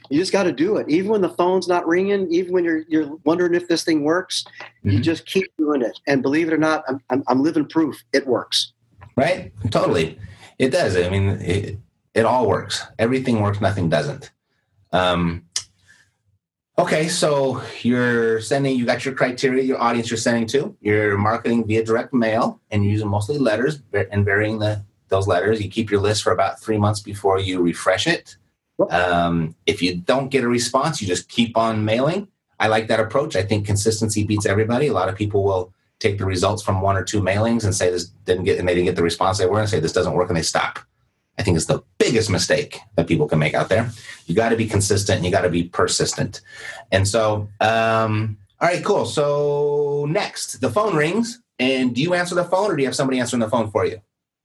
you 0.09 0.19
just 0.19 0.33
got 0.33 0.45
to 0.45 0.53
do 0.53 0.79
it, 0.79 0.89
even 0.89 1.11
when 1.11 1.21
the 1.21 1.29
phone's 1.29 1.69
not 1.69 1.87
ringing, 1.87 2.33
even 2.33 2.55
when 2.55 2.65
you're 2.65 2.85
you're 2.89 3.17
wondering 3.25 3.55
if 3.55 3.69
this 3.69 3.85
thing 3.85 4.03
works. 4.03 4.45
Mm-hmm. 4.79 4.91
You 4.91 5.01
just 5.01 5.27
keep 5.27 5.53
doing 5.59 5.83
it, 5.83 6.01
and 6.07 6.23
believe 6.23 6.49
it 6.49 6.55
or 6.55 6.59
not, 6.59 6.85
I'm 6.89 7.01
I'm, 7.11 7.23
I'm 7.29 7.43
living 7.43 7.67
proof 7.67 8.03
it 8.15 8.27
works. 8.27 8.73
Right, 9.15 9.53
totally. 9.71 10.19
It 10.59 10.71
does. 10.71 10.97
I 10.97 11.09
mean, 11.09 11.29
it, 11.41 11.79
it 12.15 12.25
all 12.25 12.47
works. 12.47 12.83
Everything 12.99 13.41
works. 13.41 13.61
Nothing 13.61 13.89
doesn't. 13.89 14.31
Um, 14.93 15.45
okay, 16.79 17.09
so 17.09 17.63
you're 17.83 18.41
sending. 18.41 18.77
You 18.77 18.87
got 18.87 19.05
your 19.05 19.15
criteria. 19.15 19.65
Your 19.65 19.81
audience 19.81 20.11
you're 20.11 20.19
sending 20.19 20.47
to. 20.49 20.77
You're 20.81 21.19
marketing 21.19 21.67
via 21.67 21.85
direct 21.85 22.15
mail, 22.15 22.61
and 22.71 22.85
you're 22.85 22.93
using 22.93 23.09
mostly 23.09 23.39
letters 23.39 23.83
and 23.93 24.25
varying 24.25 24.59
the 24.59 24.85
those 25.09 25.27
letters. 25.27 25.61
You 25.61 25.69
keep 25.71 25.91
your 25.91 26.01
list 26.01 26.23
for 26.23 26.33
about 26.33 26.61
three 26.61 26.79
months 26.79 27.01
before 27.01 27.39
you 27.39 27.61
refresh 27.61 28.07
it. 28.07 28.37
Um, 28.91 29.55
if 29.67 29.83
you 29.83 29.97
don't 29.97 30.31
get 30.31 30.45
a 30.45 30.49
response, 30.49 31.01
you 31.01 31.07
just 31.07 31.29
keep 31.29 31.57
on 31.57 31.85
mailing. 31.85 32.29
I 32.59 32.69
like 32.69 32.89
that 32.89 33.01
approach. 33.01 33.37
I 33.37 33.43
think 33.43 33.67
consistency 33.67 34.25
beats 34.25 34.47
everybody. 34.47 34.87
A 34.87 34.93
lot 34.93 35.09
of 35.09 35.17
people 35.17 35.45
will 35.45 35.73
take 36.05 36.19
the 36.19 36.27
results 36.27 36.63
from 36.63 36.83
one 36.83 36.97
or 36.97 37.03
two 37.03 37.21
mailings 37.21 37.65
and 37.65 37.75
say 37.75 37.91
this 37.91 38.07
didn't 38.27 38.45
get 38.45 38.59
and 38.59 38.69
they 38.69 38.75
didn't 38.75 38.87
get 38.87 38.97
the 38.97 39.03
response 39.03 39.39
they 39.39 39.47
were 39.47 39.61
and 39.61 39.69
say 39.69 39.81
this 39.81 39.93
doesn't 39.93 40.13
work 40.13 40.29
and 40.29 40.37
they 40.37 40.43
stop. 40.43 40.79
I 41.39 41.43
think 41.43 41.57
it's 41.57 41.67
the 41.67 41.83
biggest 41.99 42.31
mistake 42.31 42.79
that 42.97 43.09
people 43.09 43.27
can 43.27 43.39
make 43.41 43.55
out 43.55 43.69
there. 43.69 43.91
You 44.27 44.35
got 44.35 44.51
to 44.51 44.57
be 44.57 44.67
consistent 44.67 45.17
and 45.17 45.25
you 45.25 45.33
got 45.33 45.43
to 45.43 45.49
be 45.49 45.65
persistent. 45.65 46.43
And 46.93 47.09
so, 47.09 47.49
um, 47.61 48.37
all 48.61 48.69
right, 48.69 48.85
cool. 48.85 49.07
So 49.07 50.07
next, 50.09 50.61
the 50.61 50.71
phone 50.71 50.95
rings, 50.95 51.41
and 51.59 51.95
do 51.95 52.03
you 52.03 52.15
answer 52.15 52.37
the 52.37 52.45
phone 52.45 52.71
or 52.71 52.77
do 52.77 52.83
you 52.83 52.87
have 52.87 52.95
somebody 52.95 53.19
answering 53.19 53.41
the 53.41 53.49
phone 53.49 53.71
for 53.71 53.85
you? 53.85 54.01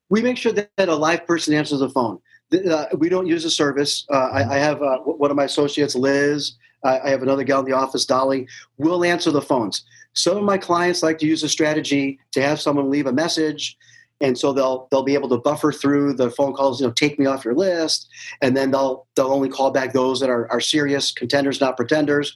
We 0.09 0.23
make 0.23 0.37
sure 0.37 0.53
that 0.53 0.69
a 0.79 0.95
live 0.95 1.27
person 1.27 1.53
answers 1.53 1.81
the 1.81 1.89
phone. 1.89 2.19
Uh, 2.51 2.85
we 2.97 3.09
don't 3.09 3.27
use 3.27 3.45
a 3.45 3.51
service. 3.51 4.05
Uh, 4.09 4.29
I, 4.31 4.55
I, 4.55 4.57
have 4.57 4.81
uh, 4.81 4.97
one 4.99 5.29
of 5.29 5.37
my 5.37 5.43
associates, 5.43 5.93
Liz. 5.93 6.53
I 6.83 7.09
have 7.09 7.21
another 7.21 7.43
gal 7.43 7.59
in 7.59 7.65
the 7.65 7.73
office, 7.73 8.05
Dolly. 8.05 8.47
We'll 8.77 9.03
answer 9.03 9.29
the 9.29 9.41
phones. 9.41 9.83
Some 10.13 10.37
of 10.37 10.43
my 10.43 10.57
clients 10.57 11.03
like 11.03 11.19
to 11.19 11.25
use 11.25 11.43
a 11.43 11.49
strategy 11.49 12.19
to 12.31 12.41
have 12.41 12.59
someone 12.59 12.89
leave 12.89 13.07
a 13.07 13.13
message 13.13 13.77
and 14.21 14.37
so 14.37 14.51
they'll 14.53 14.87
they'll 14.91 15.03
be 15.03 15.13
able 15.13 15.29
to 15.29 15.37
buffer 15.37 15.71
through 15.71 16.13
the 16.13 16.29
phone 16.31 16.53
calls 16.53 16.79
you 16.79 16.87
know 16.87 16.93
take 16.93 17.19
me 17.19 17.25
off 17.25 17.45
your 17.45 17.55
list 17.55 18.09
and 18.41 18.55
then 18.55 18.71
they'll 18.71 19.07
they'll 19.15 19.31
only 19.31 19.49
call 19.49 19.71
back 19.71 19.93
those 19.93 20.19
that 20.19 20.29
are, 20.29 20.49
are 20.51 20.61
serious 20.61 21.11
contenders 21.11 21.61
not 21.61 21.77
pretenders. 21.77 22.35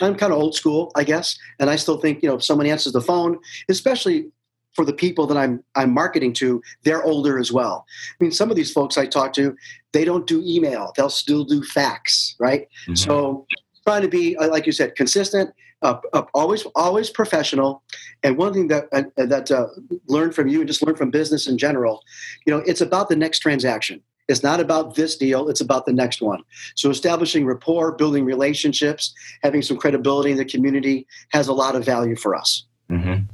I'm 0.00 0.16
kind 0.16 0.32
of 0.32 0.38
old 0.38 0.54
school 0.54 0.90
i 0.96 1.04
guess 1.04 1.38
and 1.60 1.68
i 1.70 1.76
still 1.76 1.98
think 1.98 2.22
you 2.22 2.28
know 2.28 2.36
if 2.36 2.44
someone 2.44 2.66
answers 2.66 2.92
the 2.92 3.00
phone 3.00 3.38
especially 3.68 4.30
for 4.74 4.84
the 4.84 4.92
people 4.92 5.26
that 5.26 5.36
i'm 5.36 5.62
i'm 5.74 5.92
marketing 5.92 6.32
to 6.34 6.62
they're 6.82 7.04
older 7.04 7.38
as 7.38 7.52
well. 7.52 7.84
I 8.18 8.24
mean 8.24 8.32
some 8.32 8.50
of 8.50 8.56
these 8.56 8.72
folks 8.72 8.96
i 8.96 9.06
talk 9.06 9.32
to 9.34 9.54
they 9.92 10.04
don't 10.04 10.26
do 10.26 10.42
email 10.44 10.92
they'll 10.96 11.10
still 11.10 11.44
do 11.44 11.62
fax 11.62 12.34
right? 12.40 12.68
Mm-hmm. 12.82 12.94
so 12.94 13.46
trying 13.86 14.02
to 14.02 14.08
be 14.08 14.36
like 14.38 14.66
you 14.66 14.72
said 14.72 14.96
consistent 14.96 15.50
uh, 15.82 16.00
uh, 16.12 16.22
always 16.34 16.64
always 16.74 17.10
professional. 17.10 17.82
And 18.22 18.36
one 18.36 18.52
thing 18.52 18.68
that 18.68 18.88
uh, 18.92 19.02
that 19.16 19.50
uh, 19.50 19.66
learned 20.06 20.34
from 20.34 20.48
you 20.48 20.60
and 20.60 20.68
just 20.68 20.82
learned 20.84 20.98
from 20.98 21.10
business 21.10 21.46
in 21.46 21.58
general, 21.58 22.02
you 22.46 22.52
know, 22.52 22.62
it's 22.66 22.80
about 22.80 23.08
the 23.08 23.16
next 23.16 23.40
transaction. 23.40 24.02
It's 24.28 24.42
not 24.42 24.60
about 24.60 24.94
this 24.94 25.16
deal, 25.16 25.48
it's 25.48 25.60
about 25.60 25.84
the 25.84 25.92
next 25.92 26.22
one. 26.22 26.42
So 26.74 26.90
establishing 26.90 27.44
rapport, 27.44 27.92
building 27.92 28.24
relationships, 28.24 29.12
having 29.42 29.62
some 29.62 29.76
credibility 29.76 30.30
in 30.30 30.36
the 30.36 30.44
community 30.44 31.06
has 31.30 31.48
a 31.48 31.52
lot 31.52 31.74
of 31.74 31.84
value 31.84 32.16
for 32.16 32.34
us. 32.34 32.64
Mm-hmm. 32.88 33.24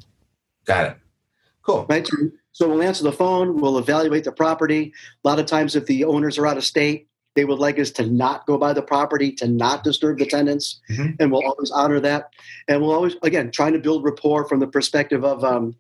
Got 0.64 0.86
it. 0.86 0.96
Cool. 1.62 1.86
Right. 1.88 2.08
So 2.52 2.68
we'll 2.68 2.82
answer 2.82 3.04
the 3.04 3.12
phone, 3.12 3.60
we'll 3.60 3.78
evaluate 3.78 4.24
the 4.24 4.32
property. 4.32 4.92
A 5.24 5.28
lot 5.28 5.38
of 5.38 5.46
times, 5.46 5.76
if 5.76 5.86
the 5.86 6.04
owners 6.04 6.38
are 6.38 6.46
out 6.46 6.56
of 6.56 6.64
state, 6.64 7.08
they 7.34 7.44
would 7.44 7.58
like 7.58 7.78
us 7.78 7.90
to 7.92 8.06
not 8.06 8.46
go 8.46 8.58
by 8.58 8.72
the 8.72 8.82
property, 8.82 9.30
to 9.32 9.46
not 9.46 9.84
disturb 9.84 10.18
the 10.18 10.26
tenants, 10.26 10.80
mm-hmm. 10.90 11.12
and 11.20 11.30
we'll 11.30 11.46
always 11.46 11.70
honor 11.70 12.00
that. 12.00 12.30
And 12.66 12.82
we'll 12.82 12.92
always, 12.92 13.16
again, 13.22 13.50
trying 13.50 13.72
to 13.74 13.78
build 13.78 14.04
rapport 14.04 14.48
from 14.48 14.60
the 14.60 14.66
perspective 14.66 15.24
of, 15.24 15.44
um, 15.44 15.76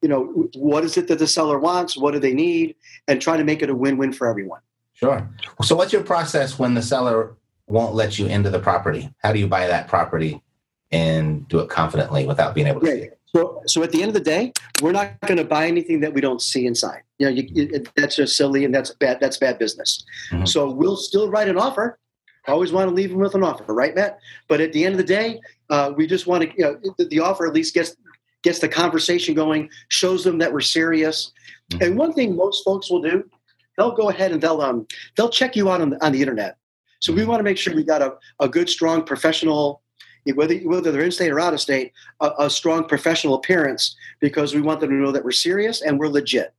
you 0.00 0.08
know, 0.08 0.48
what 0.54 0.84
is 0.84 0.96
it 0.96 1.08
that 1.08 1.18
the 1.18 1.26
seller 1.26 1.58
wants? 1.58 1.96
What 1.96 2.12
do 2.12 2.18
they 2.18 2.34
need? 2.34 2.76
And 3.08 3.20
trying 3.20 3.38
to 3.38 3.44
make 3.44 3.62
it 3.62 3.70
a 3.70 3.74
win-win 3.74 4.12
for 4.12 4.26
everyone. 4.26 4.60
Sure. 4.94 5.28
So, 5.62 5.76
what's 5.76 5.92
your 5.92 6.02
process 6.02 6.58
when 6.58 6.74
the 6.74 6.82
seller 6.82 7.36
won't 7.66 7.94
let 7.94 8.18
you 8.18 8.26
into 8.26 8.48
the 8.48 8.58
property? 8.58 9.12
How 9.18 9.32
do 9.32 9.38
you 9.38 9.46
buy 9.46 9.66
that 9.66 9.88
property 9.88 10.42
and 10.90 11.46
do 11.48 11.58
it 11.58 11.68
confidently 11.68 12.26
without 12.26 12.54
being 12.54 12.66
able 12.66 12.80
to? 12.80 12.98
Yeah. 12.98 13.06
So, 13.34 13.62
so 13.66 13.82
at 13.82 13.90
the 13.90 14.02
end 14.02 14.08
of 14.08 14.14
the 14.14 14.20
day, 14.20 14.52
we're 14.80 14.92
not 14.92 15.20
going 15.22 15.38
to 15.38 15.44
buy 15.44 15.66
anything 15.66 16.00
that 16.00 16.14
we 16.14 16.20
don't 16.20 16.40
see 16.40 16.66
inside. 16.66 17.02
You 17.18 17.26
know, 17.26 17.32
you, 17.32 17.48
you, 17.52 17.84
that's 17.96 18.16
just 18.16 18.36
silly, 18.36 18.64
and 18.64 18.74
that's 18.74 18.90
bad. 18.94 19.18
That's 19.20 19.36
bad 19.36 19.58
business. 19.58 20.04
Mm-hmm. 20.30 20.46
So 20.46 20.70
we'll 20.70 20.96
still 20.96 21.28
write 21.30 21.48
an 21.48 21.58
offer. 21.58 21.98
I 22.46 22.52
always 22.52 22.72
want 22.72 22.88
to 22.88 22.94
leave 22.94 23.10
them 23.10 23.18
with 23.18 23.34
an 23.34 23.42
offer, 23.42 23.74
right, 23.74 23.94
Matt? 23.94 24.20
But 24.48 24.60
at 24.60 24.72
the 24.72 24.84
end 24.84 24.94
of 24.94 24.98
the 24.98 25.04
day, 25.04 25.40
uh, 25.70 25.92
we 25.96 26.06
just 26.06 26.26
want 26.26 26.44
to. 26.44 26.50
You 26.56 26.64
know, 26.64 26.92
the, 26.98 27.06
the 27.06 27.20
offer 27.20 27.46
at 27.46 27.52
least 27.52 27.74
gets 27.74 27.96
gets 28.42 28.60
the 28.60 28.68
conversation 28.68 29.34
going, 29.34 29.68
shows 29.88 30.22
them 30.22 30.38
that 30.38 30.52
we're 30.52 30.60
serious, 30.60 31.32
Mhm. 31.70 31.86
And 31.86 31.98
one 31.98 32.12
thing 32.12 32.36
most 32.36 32.64
folks 32.64 32.90
will 32.90 33.02
do, 33.02 33.28
they'll 33.76 33.94
go 33.94 34.08
ahead 34.08 34.32
and 34.32 34.40
they'll 34.40 34.60
um 34.60 34.86
they'll 35.16 35.28
check 35.28 35.56
you 35.56 35.70
out 35.70 35.80
on 35.80 35.90
the, 35.90 36.04
on 36.04 36.12
the 36.12 36.20
internet. 36.20 36.56
So 37.00 37.12
we 37.12 37.24
want 37.24 37.40
to 37.40 37.44
make 37.44 37.58
sure 37.58 37.74
we 37.74 37.84
got 37.84 38.02
a, 38.02 38.14
a 38.40 38.48
good, 38.48 38.70
strong 38.70 39.04
professional, 39.04 39.82
whether 40.34 40.56
whether 40.58 40.90
they're 40.92 41.02
in 41.02 41.10
state 41.12 41.30
or 41.30 41.40
out 41.40 41.54
of 41.54 41.60
state, 41.60 41.92
a, 42.20 42.30
a 42.40 42.50
strong 42.50 42.84
professional 42.84 43.34
appearance 43.34 43.96
because 44.20 44.54
we 44.54 44.60
want 44.60 44.80
them 44.80 44.90
to 44.90 44.96
know 44.96 45.12
that 45.12 45.24
we're 45.24 45.30
serious 45.30 45.82
and 45.82 45.98
we're 45.98 46.08
legit. 46.08 46.52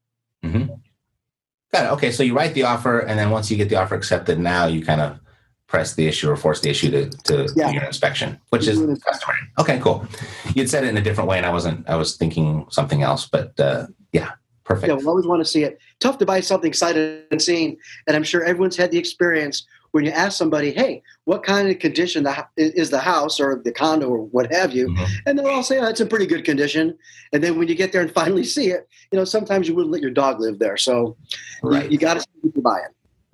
Got 0.43 1.85
it. 1.85 1.91
Okay, 1.93 2.11
so 2.11 2.23
you 2.23 2.33
write 2.33 2.53
the 2.53 2.63
offer, 2.63 2.99
and 2.99 3.19
then 3.19 3.29
once 3.29 3.51
you 3.51 3.57
get 3.57 3.67
the 3.67 3.75
offer 3.75 3.93
accepted, 3.95 4.39
now 4.39 4.67
you 4.67 4.85
kind 4.85 5.01
of 5.01 5.19
press 5.67 5.95
the 5.95 6.07
issue 6.07 6.29
or 6.29 6.37
force 6.37 6.61
the 6.61 6.69
issue 6.69 6.89
to, 6.89 7.09
to 7.25 7.53
Yeah. 7.57 7.71
your 7.71 7.83
inspection, 7.83 8.39
which 8.51 8.67
is 8.69 8.79
Mhm. 8.79 9.03
customary. 9.03 9.39
Okay, 9.59 9.77
cool. 9.79 10.07
You'd 10.55 10.69
said 10.69 10.85
it 10.85 10.87
in 10.87 10.95
a 10.97 11.01
different 11.01 11.29
way, 11.29 11.35
and 11.35 11.45
I 11.45 11.51
wasn't. 11.51 11.87
I 11.89 11.97
was 11.97 12.15
thinking 12.15 12.65
something 12.69 13.03
else, 13.03 13.27
but 13.29 13.59
uh, 13.59 13.87
yeah, 14.13 14.29
perfect. 14.63 14.87
Yeah, 14.87 14.93
we'll 14.93 15.09
always 15.09 15.25
want 15.27 15.41
to 15.41 15.45
see 15.45 15.63
it. 15.63 15.77
Tough 15.99 16.17
to 16.19 16.25
buy 16.25 16.39
something 16.39 16.71
sighted 16.71 17.23
and 17.31 17.41
seen, 17.41 17.75
and 18.07 18.15
I'm 18.15 18.23
sure 18.23 18.45
everyone's 18.45 18.77
had 18.77 18.91
the 18.91 18.97
experience 18.97 19.65
when 19.97 20.05
you 20.05 20.11
ask 20.11 20.37
somebody, 20.37 20.71
"Hey, 20.71 21.01
what 21.25 21.41
kind 21.43 21.67
of 21.71 21.79
condition 21.79 22.23
the, 22.23 22.45
is 22.55 22.91
the 22.91 22.99
house 22.99 23.39
or 23.39 23.59
the 23.65 23.71
condo 23.71 24.07
or 24.09 24.19
what 24.27 24.53
have 24.53 24.71
you?" 24.73 24.89
Mhm. 24.89 25.07
And 25.25 25.39
they'll 25.39 25.47
all 25.47 25.63
say, 25.63 25.79
"Oh, 25.79 25.87
it's 25.87 25.99
in 25.99 26.07
pretty 26.07 26.27
good 26.27 26.45
condition." 26.45 26.95
And 27.33 27.43
then 27.43 27.57
when 27.57 27.67
you 27.67 27.73
get 27.73 27.91
there 27.91 28.01
and 28.03 28.11
finally 28.21 28.43
see 28.43 28.67
it, 28.69 28.87
you 29.11 29.17
know, 29.17 29.25
sometimes 29.25 29.67
you 29.67 29.73
wouldn't 29.73 29.91
let 29.91 30.03
your 30.03 30.11
dog 30.11 30.39
live 30.39 30.59
there, 30.59 30.77
so 30.77 31.17
you- 31.63 31.69
Right. 31.71 31.91
you, 31.91 31.97
got 31.97 32.13
to 32.13 32.19
see 32.19 32.27
what 32.41 32.53
you're 32.55 32.61
buying. 32.61 32.93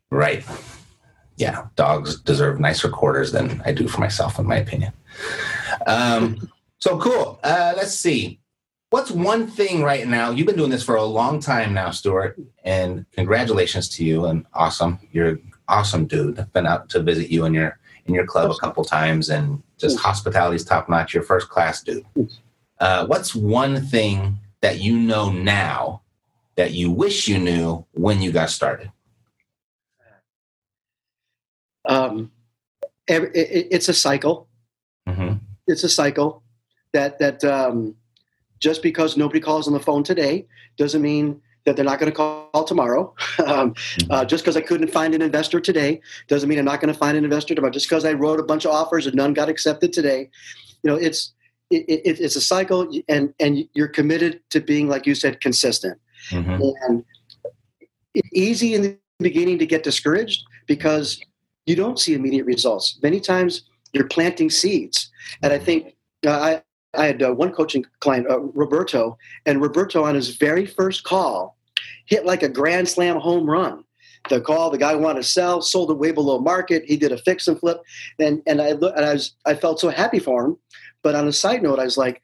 Right. 0.10 0.46
Yeah, 1.36 1.66
dogs 1.76 2.22
deserve 2.22 2.62
nicer 2.62 2.88
quarters 2.90 3.34
than 3.34 3.62
I 3.66 3.74
do 3.74 3.90
for 3.90 4.00
myself, 4.00 4.40
in 4.40 4.46
my 4.48 4.56
opinion. 4.58 4.94
Um, 5.86 6.50
so 6.80 6.98
cool. 6.98 7.40
Uh, 7.44 7.74
let's 7.76 7.94
see. 7.94 8.40
What's 8.92 9.12
one 9.12 9.48
thing 9.48 9.84
right 9.84 10.08
now? 10.08 10.30
You've 10.30 10.46
been 10.48 10.56
doing 10.56 10.70
this 10.70 10.84
for 10.84 10.96
a 10.96 11.04
long 11.04 11.40
time 11.42 11.74
now, 11.74 11.90
Stuart, 11.90 12.40
and 12.64 13.06
congratulations 13.14 13.90
to 13.90 14.06
you. 14.06 14.26
And 14.26 14.46
awesome, 14.54 15.00
you're 15.12 15.40
awesome 15.74 16.06
dude. 16.06 16.40
I've 16.40 16.54
been 16.54 16.68
out 16.68 16.90
to 16.90 17.02
visit 17.02 17.30
you 17.32 17.46
in 17.46 17.54
your 17.54 17.80
in 18.06 18.14
your 18.14 18.26
club 18.26 18.52
a 18.52 18.56
couple 18.56 18.84
times, 18.84 19.30
and 19.30 19.62
just 19.78 19.98
hospitality's 19.98 20.64
top 20.64 20.88
notch. 20.90 21.14
You're 21.14 21.24
first 21.24 21.50
class 21.50 21.82
dude. 21.82 22.06
Uh, 22.80 23.06
what's 23.08 23.34
one 23.34 23.82
thing 23.82 24.38
that 24.62 24.80
you 24.80 24.98
know 24.98 25.32
now 25.32 26.02
that 26.56 26.72
you 26.74 26.92
wish 26.92 27.28
you 27.28 27.40
knew 27.40 27.86
when 27.94 28.22
you 28.22 28.32
got 28.32 28.50
started? 28.50 28.92
Um, 31.86 32.32
every, 33.08 33.30
it, 33.30 33.68
it's 33.72 33.90
a 33.90 33.94
cycle. 33.94 34.48
hmm 35.08 35.34
It's 35.68 35.84
a 35.84 35.90
cycle 35.90 36.44
that 36.94 37.20
that 37.20 37.44
um, 37.44 37.96
just 38.60 38.82
because 38.84 39.18
nobody 39.18 39.40
calls 39.40 39.68
on 39.68 39.74
the 39.74 39.80
phone 39.80 40.04
today 40.04 40.46
doesn't 40.78 41.02
mean 41.02 41.42
that 41.66 41.76
they're 41.76 41.86
not 41.86 42.00
going 42.00 42.12
to 42.12 42.16
call 42.16 42.64
tomorrow. 42.66 43.14
um, 43.46 43.74
uh, 44.10 44.26
just 44.26 44.44
because 44.44 44.58
I 44.58 44.62
couldn't 44.62 44.90
find 44.90 45.14
an 45.16 45.22
investor 45.22 45.60
today 45.60 46.02
doesn't 46.28 46.50
mean 46.50 46.60
I'm 46.60 46.66
not 46.66 46.82
going 46.82 46.94
to 46.94 47.00
find 47.00 47.18
an 47.18 47.24
investor 47.24 47.56
tomorrow. 47.56 47.72
Just 47.72 47.88
because 47.88 48.06
I 48.06 48.14
wrote 48.14 48.40
a 48.40 48.44
bunch 48.44 48.66
of 48.66 48.72
offers 48.72 49.08
and 49.08 49.16
none 49.16 49.34
got 49.34 49.50
accepted 49.50 49.94
today, 49.94 50.30
you 50.84 50.90
know, 50.90 50.96
it's 50.96 51.34
it, 51.70 51.86
it, 51.88 52.20
it's 52.20 52.36
a 52.36 52.42
cycle, 52.42 52.90
and 53.08 53.34
and 53.40 53.68
you're 53.74 53.88
committed 53.88 54.42
to 54.52 54.60
being, 54.60 54.88
like 54.88 55.08
you 55.08 55.16
said, 55.16 55.42
consistent. 55.42 56.00
hmm 56.30 56.62
And 56.88 57.04
it's 58.14 58.30
easy 58.34 58.76
in 58.76 58.82
the 58.84 58.98
beginning 59.20 59.58
to 59.60 59.66
get 59.66 59.84
discouraged 59.84 60.44
because 60.68 61.20
you 61.66 61.76
don't 61.76 62.00
see 62.00 62.14
immediate 62.14 62.46
results. 62.46 63.00
Many 63.02 63.20
times 63.20 63.64
you're 63.94 64.08
planting 64.08 64.50
seeds. 64.50 65.10
And 65.42 65.54
I 65.54 65.60
think 65.60 65.96
uh, 66.26 66.32
I, 66.32 66.64
I 66.96 67.06
had 67.06 67.24
uh, 67.24 67.34
one 67.34 67.52
coaching 67.52 67.86
client, 68.00 68.30
uh, 68.30 68.40
Roberto, 68.40 69.18
and 69.46 69.62
Roberto 69.62 70.04
on 70.04 70.16
his 70.16 70.36
very 70.36 70.66
first 70.66 71.04
call 71.04 71.58
hit 72.06 72.26
like 72.26 72.44
a 72.44 72.50
grand 72.50 72.88
slam 72.88 73.18
home 73.18 73.50
run. 73.50 73.84
The 74.30 74.40
call, 74.40 74.70
the 74.70 74.78
guy 74.78 74.96
wanted 74.96 75.24
to 75.24 75.28
sell, 75.28 75.62
sold 75.62 75.92
it 75.92 75.96
way 75.96 76.12
below 76.12 76.40
market. 76.40 76.84
He 76.86 76.96
did 76.96 77.12
a 77.12 77.18
fix 77.18 77.48
and 77.48 77.60
flip, 77.60 77.82
and 78.20 78.42
and 78.48 78.62
I 78.62 78.72
look, 78.72 78.96
and 78.96 79.06
I 79.06 79.14
was 79.14 79.36
I 79.46 79.54
felt 79.54 79.80
so 79.80 79.90
happy 79.90 80.20
for 80.20 80.46
him. 80.46 80.58
But 81.02 81.16
on 81.16 81.28
a 81.28 81.34
side 81.34 81.62
note, 81.62 81.80
I 81.80 81.84
was 81.84 81.98
like, 81.98 82.22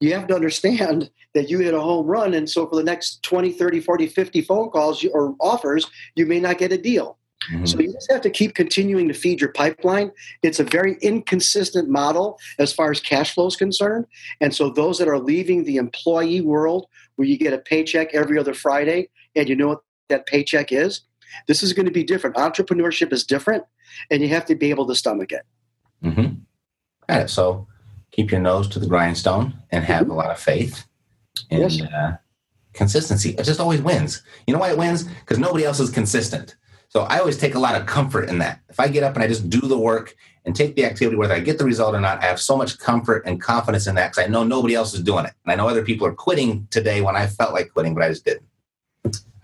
you 0.00 0.14
have 0.14 0.26
to 0.28 0.34
understand 0.34 1.10
that 1.34 1.48
you 1.48 1.58
hit 1.60 1.74
a 1.74 1.80
home 1.80 2.06
run 2.06 2.34
and 2.34 2.50
so 2.50 2.66
for 2.66 2.74
the 2.74 2.82
next 2.82 3.22
20 3.22 3.52
30 3.52 3.80
40 3.80 4.08
50 4.08 4.42
phone 4.42 4.68
calls 4.70 5.04
or 5.12 5.36
offers 5.38 5.88
you 6.16 6.26
may 6.26 6.40
not 6.40 6.58
get 6.58 6.72
a 6.72 6.76
deal 6.76 7.18
Mhm. 7.48 7.66
so 7.66 7.78
you 7.80 7.92
just 7.92 8.10
have 8.10 8.20
to 8.20 8.30
keep 8.30 8.54
continuing 8.54 9.08
to 9.08 9.14
feed 9.14 9.40
your 9.40 9.50
pipeline 9.52 10.10
it's 10.42 10.60
a 10.60 10.64
very 10.64 10.96
inconsistent 11.00 11.88
model 11.88 12.38
as 12.58 12.72
far 12.72 12.90
as 12.90 13.00
cash 13.00 13.32
flow 13.34 13.46
is 13.46 13.56
concerned 13.56 14.04
and 14.42 14.54
so 14.54 14.68
those 14.68 14.98
that 14.98 15.08
are 15.08 15.18
leaving 15.18 15.64
the 15.64 15.76
employee 15.76 16.40
world 16.42 16.86
where 17.16 17.26
you 17.26 17.38
get 17.38 17.52
a 17.54 17.58
paycheck 17.58 18.12
every 18.14 18.38
other 18.38 18.52
friday 18.52 19.08
and 19.34 19.48
you 19.48 19.56
know 19.56 19.68
what 19.68 19.80
that 20.10 20.26
paycheck 20.26 20.70
is 20.70 21.00
this 21.48 21.62
is 21.62 21.72
going 21.72 21.86
to 21.86 21.92
be 21.92 22.04
different 22.04 22.36
entrepreneurship 22.36 23.10
is 23.12 23.24
different 23.24 23.64
and 24.10 24.20
you 24.20 24.28
have 24.28 24.44
to 24.44 24.54
be 24.54 24.68
able 24.70 24.86
to 24.86 24.94
stomach 24.94 25.32
it 25.32 25.42
Mm-hmm. 26.04 26.34
Got 27.08 27.20
it. 27.22 27.28
So 27.28 27.66
keep 28.10 28.30
your 28.30 28.40
nose 28.40 28.66
to 28.68 28.78
the 28.78 28.86
grindstone 28.86 29.52
and 29.70 29.84
have 29.84 30.08
a 30.08 30.14
lot 30.14 30.30
of 30.30 30.38
faith 30.38 30.86
and 31.50 31.60
Yes. 31.70 31.82
uh, 31.82 32.16
consistency. 32.72 33.30
It 33.36 33.42
just 33.44 33.60
always 33.60 33.82
wins. 33.82 34.22
You 34.46 34.54
know 34.54 34.60
why 34.60 34.70
it 34.70 34.78
wins? 34.78 35.04
Because 35.04 35.38
nobody 35.38 35.64
else 35.66 35.78
is 35.78 35.90
consistent. 35.90 36.56
So 36.90 37.02
I 37.02 37.20
always 37.20 37.38
take 37.38 37.54
a 37.54 37.58
lot 37.58 37.80
of 37.80 37.86
comfort 37.86 38.28
in 38.28 38.38
that. 38.38 38.60
If 38.68 38.80
I 38.80 38.88
get 38.88 39.04
up 39.04 39.14
and 39.14 39.22
I 39.22 39.28
just 39.28 39.48
do 39.48 39.60
the 39.60 39.78
work 39.78 40.16
and 40.44 40.56
take 40.56 40.74
the 40.74 40.84
activity, 40.84 41.16
whether 41.16 41.34
I 41.34 41.38
get 41.38 41.56
the 41.56 41.64
result 41.64 41.94
or 41.94 42.00
not, 42.00 42.20
I 42.20 42.26
have 42.26 42.40
so 42.40 42.56
much 42.56 42.80
comfort 42.80 43.22
and 43.26 43.40
confidence 43.40 43.86
in 43.86 43.94
that 43.94 44.10
because 44.10 44.24
I 44.24 44.26
know 44.26 44.42
nobody 44.42 44.74
else 44.74 44.92
is 44.92 45.00
doing 45.00 45.24
it. 45.24 45.32
And 45.44 45.52
I 45.52 45.54
know 45.54 45.68
other 45.68 45.84
people 45.84 46.04
are 46.08 46.12
quitting 46.12 46.66
today 46.70 47.00
when 47.00 47.14
I 47.14 47.28
felt 47.28 47.52
like 47.52 47.72
quitting, 47.72 47.94
but 47.94 48.02
I 48.02 48.08
just 48.08 48.24
didn't. 48.24 48.42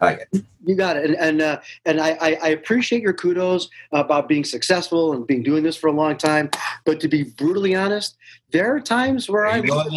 I 0.00 0.06
like 0.06 0.28
it. 0.32 0.44
You 0.64 0.74
got 0.74 0.96
it, 0.96 1.06
and 1.06 1.14
and, 1.14 1.40
uh, 1.40 1.61
and 1.87 2.00
I, 2.00 2.18
I 2.20 2.38
I 2.42 2.48
appreciate 2.48 3.00
your 3.00 3.14
kudos 3.14 3.70
about 3.92 4.28
being 4.28 4.44
successful 4.44 5.12
and 5.12 5.26
being 5.26 5.44
doing 5.44 5.62
this 5.62 5.76
for 5.76 5.87
a 5.87 5.92
long 5.92 6.18
time. 6.18 6.50
But 6.85 7.00
to 7.00 7.09
be 7.09 7.22
brutally 7.22 7.74
honest, 7.76 8.16
there 8.50 8.74
are 8.74 8.80
times 8.80 9.30
where 9.30 9.46
I'm 9.46 9.64
going 9.64 9.92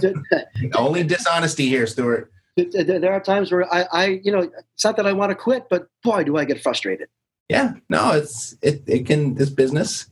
th- 0.00 0.74
Only 0.74 1.04
dishonesty 1.04 1.68
here, 1.68 1.86
Stuart. 1.86 2.30
Th- 2.64 2.86
th- 2.86 3.00
there 3.00 3.12
are 3.12 3.20
times 3.20 3.50
where 3.52 3.72
I, 3.72 3.86
I 3.92 4.06
you 4.22 4.32
know 4.32 4.50
it's 4.74 4.84
not 4.84 4.96
that 4.96 5.06
I 5.06 5.12
want 5.12 5.30
to 5.30 5.36
quit, 5.36 5.68
but 5.68 5.88
boy, 6.02 6.24
do 6.24 6.36
I 6.36 6.44
get 6.44 6.60
frustrated. 6.60 7.08
Yeah, 7.48 7.74
no, 7.88 8.12
it's 8.12 8.56
it. 8.62 8.82
It 8.86 9.06
can 9.06 9.34
this 9.34 9.50
business, 9.50 10.06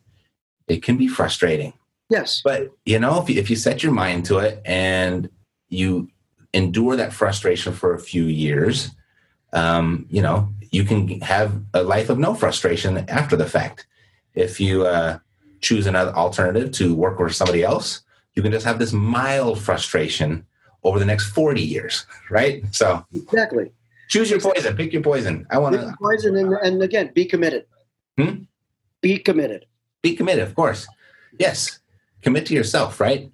it 0.67 0.83
can 0.83 0.97
be 0.97 1.09
frustrating. 1.09 1.73
Yes, 2.11 2.41
But 2.43 2.71
you 2.87 2.99
know, 2.99 3.21
if 3.21 3.29
you, 3.29 3.39
if 3.39 3.51
you 3.51 3.57
set 3.57 3.83
your 3.83 3.93
mind 3.93 4.25
to 4.27 4.39
it 4.39 4.63
and 4.65 5.29
you 5.69 6.09
endure 6.55 6.97
that 6.97 7.13
frustration 7.13 7.75
for 7.75 7.93
a 7.93 7.99
few 7.99 8.25
years, 8.25 8.91
um, 9.53 10.07
you 10.09 10.23
know, 10.23 10.49
you 10.71 10.85
can 10.85 11.21
have 11.21 11.61
a 11.75 11.83
life 11.83 12.09
of 12.09 12.19
no 12.19 12.35
frustration 12.35 12.99
after 13.09 13.37
the 13.37 13.47
fact. 13.47 13.87
If 14.35 14.59
you 14.59 14.87
uh, 14.87 15.19
choose 15.61 15.87
another 15.87 16.13
alternative 16.13 16.73
to 16.73 16.95
work 16.95 17.19
with 17.19 17.35
somebody 17.35 17.63
else, 17.63 18.01
you 18.35 18.43
can 18.43 18.53
just 18.53 18.65
have 18.65 18.79
this 18.79 18.93
mild 18.93 19.61
frustration 19.61 20.47
over 20.85 20.99
the 20.99 21.05
next 21.05 21.31
40 21.31 21.61
years, 21.61 22.07
right? 22.31 22.63
So 22.73 23.05
exactly. 23.15 23.71
choose 24.09 24.31
your 24.31 24.41
poison, 24.41 24.77
pick 24.77 24.93
your 24.93 25.03
poison. 25.03 25.47
I 25.51 25.59
want 25.59 25.75
to 25.75 25.95
poison, 26.01 26.37
and, 26.37 26.53
and 26.55 26.83
again, 26.83 27.11
be 27.15 27.25
committed. 27.25 27.67
Hmm? 28.17 28.43
Be 29.01 29.19
committed. 29.19 29.67
be 30.03 30.17
committed, 30.17 30.45
of 30.45 30.55
course. 30.55 30.87
Yes, 31.39 31.79
commit 32.23 32.47
to 32.47 32.55
yourself, 32.55 33.01
right? 33.01 33.31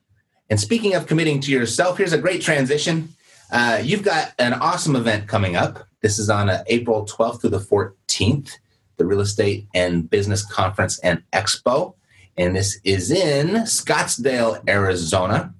And 0.51 0.61
speaking 0.61 0.95
of 0.95 1.07
committing 1.07 1.41
to 1.41 1.51
yourself, 1.51 1.97
here's 1.97 2.13
a 2.13 2.19
great 2.19 2.43
transition. 2.43 3.09
Uh, 3.51 3.81
you've 3.83 4.03
got 4.03 4.33
an 4.39 4.53
awesome 4.55 4.97
event 4.97 5.29
coming 5.29 5.57
up. 5.57 5.87
This 6.01 6.19
is 6.19 6.29
on 6.29 6.51
uh, 6.51 6.65
April 6.67 7.07
12th 7.07 7.41
through 7.41 7.51
the 7.51 7.59
14th, 7.59 8.53
the 8.97 9.07
Real 9.07 9.21
Estate 9.21 9.67
and 9.75 10.09
Business 10.09 10.45
Conference 10.45 10.99
and 10.99 11.23
Expo. 11.33 11.95
And 12.37 12.55
this 12.55 12.79
is 12.85 13.11
in 13.11 13.63
Scottsdale, 13.63 14.63
Arizona. 14.69 15.55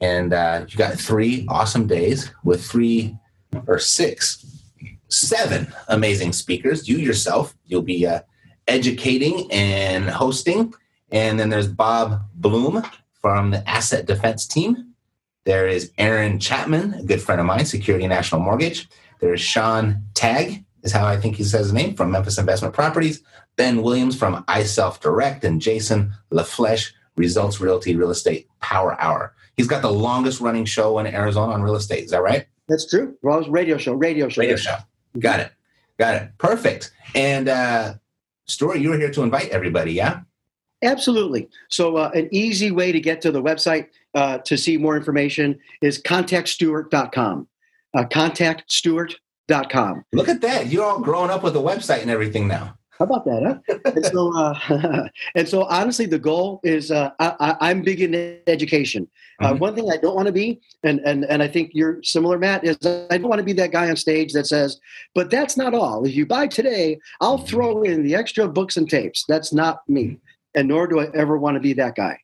And 0.00 0.32
uh, 0.32 0.64
you 0.68 0.76
got 0.76 0.94
three 0.94 1.46
awesome 1.48 1.86
days 1.86 2.32
with 2.42 2.64
three 2.64 3.16
or 3.66 3.78
six, 3.78 4.44
seven 5.08 5.72
amazing 5.88 6.32
speakers. 6.32 6.88
You 6.88 6.96
yourself, 6.96 7.54
you'll 7.66 7.82
be 7.82 8.06
uh, 8.06 8.20
educating 8.66 9.50
and 9.50 10.08
hosting. 10.08 10.72
And 11.10 11.38
then 11.38 11.50
there's 11.50 11.68
Bob 11.68 12.22
Bloom 12.34 12.82
from 13.20 13.50
the 13.50 13.68
Asset 13.68 14.06
Defense 14.06 14.46
Team. 14.46 14.94
There 15.44 15.66
is 15.66 15.90
Aaron 15.98 16.38
Chapman, 16.38 16.94
a 16.94 17.02
good 17.02 17.20
friend 17.20 17.40
of 17.40 17.46
mine, 17.46 17.64
Security 17.64 18.06
National 18.06 18.40
Mortgage. 18.40 18.88
There's 19.20 19.40
Sean 19.40 20.04
Tag, 20.14 20.64
is 20.82 20.92
how 20.92 21.06
I 21.06 21.16
think 21.16 21.36
he 21.36 21.44
says 21.44 21.66
his 21.66 21.72
name, 21.72 21.94
from 21.94 22.10
Memphis 22.10 22.38
Investment 22.38 22.74
Properties. 22.74 23.22
Ben 23.56 23.82
Williams 23.82 24.16
from 24.16 24.44
iSelf 24.44 25.00
Direct, 25.00 25.44
and 25.44 25.60
Jason 25.60 26.12
LaFleche, 26.30 26.92
Results 27.16 27.60
Realty 27.60 27.96
Real 27.96 28.10
Estate 28.10 28.48
Power 28.60 28.98
Hour. 29.00 29.34
He's 29.60 29.68
got 29.68 29.82
the 29.82 29.92
longest 29.92 30.40
running 30.40 30.64
show 30.64 30.98
in 30.98 31.06
Arizona 31.06 31.52
on 31.52 31.60
real 31.60 31.76
estate. 31.76 32.04
Is 32.04 32.12
that 32.12 32.22
right? 32.22 32.46
That's 32.66 32.88
true. 32.88 33.14
Well, 33.20 33.42
radio 33.50 33.76
show, 33.76 33.92
radio 33.92 34.30
show. 34.30 34.40
Radio 34.40 34.56
show. 34.56 34.78
Got 35.18 35.40
it. 35.40 35.52
Got 35.98 36.14
it. 36.14 36.30
Perfect. 36.38 36.92
And 37.14 37.46
uh 37.46 37.94
Stuart, 38.46 38.78
you 38.78 38.88
were 38.88 38.96
here 38.96 39.10
to 39.10 39.22
invite 39.22 39.50
everybody, 39.50 39.92
yeah? 39.92 40.20
Absolutely. 40.82 41.50
So, 41.68 41.98
uh, 41.98 42.10
an 42.14 42.30
easy 42.32 42.70
way 42.70 42.90
to 42.90 42.98
get 42.98 43.20
to 43.20 43.30
the 43.30 43.42
website 43.42 43.88
uh, 44.14 44.38
to 44.38 44.56
see 44.56 44.78
more 44.78 44.96
information 44.96 45.58
is 45.82 46.02
contactstewart.com. 46.02 47.46
uh, 47.94 48.04
contactstewart.com. 48.04 50.04
Look 50.14 50.28
at 50.28 50.40
that. 50.40 50.68
You're 50.68 50.84
all 50.84 51.00
growing 51.00 51.30
up 51.30 51.42
with 51.42 51.54
a 51.54 51.60
website 51.60 52.00
and 52.00 52.10
everything 52.10 52.48
now. 52.48 52.78
How 53.00 53.06
about 53.06 53.24
that? 53.24 53.42
Huh? 53.66 53.78
and 53.94 54.04
so, 54.04 54.36
uh, 54.36 55.08
and 55.34 55.48
so, 55.48 55.64
honestly, 55.64 56.04
the 56.04 56.18
goal 56.18 56.60
is 56.62 56.90
uh, 56.90 57.10
I, 57.18 57.70
am 57.70 57.80
big 57.80 58.02
in 58.02 58.38
education. 58.46 59.08
Uh, 59.40 59.52
mm-hmm. 59.52 59.58
One 59.58 59.74
thing 59.74 59.90
I 59.90 59.96
don't 59.96 60.14
want 60.14 60.26
to 60.26 60.32
be, 60.32 60.60
and 60.84 61.00
and 61.00 61.24
and 61.24 61.42
I 61.42 61.48
think 61.48 61.70
you're 61.72 62.02
similar, 62.02 62.36
Matt, 62.38 62.62
is 62.62 62.76
I 62.84 63.16
don't 63.16 63.30
want 63.30 63.38
to 63.38 63.44
be 63.44 63.54
that 63.54 63.72
guy 63.72 63.88
on 63.88 63.96
stage 63.96 64.34
that 64.34 64.46
says, 64.46 64.78
"But 65.14 65.30
that's 65.30 65.56
not 65.56 65.72
all. 65.72 66.04
If 66.04 66.14
you 66.14 66.26
buy 66.26 66.46
today, 66.46 66.98
I'll 67.22 67.38
throw 67.38 67.82
in 67.84 68.02
the 68.02 68.14
extra 68.14 68.46
books 68.46 68.76
and 68.76 68.88
tapes." 68.88 69.24
That's 69.26 69.50
not 69.50 69.80
me, 69.88 70.18
and 70.54 70.68
nor 70.68 70.86
do 70.86 71.00
I 71.00 71.08
ever 71.14 71.38
want 71.38 71.54
to 71.54 71.60
be 71.60 71.72
that 71.72 71.94
guy. 71.94 72.18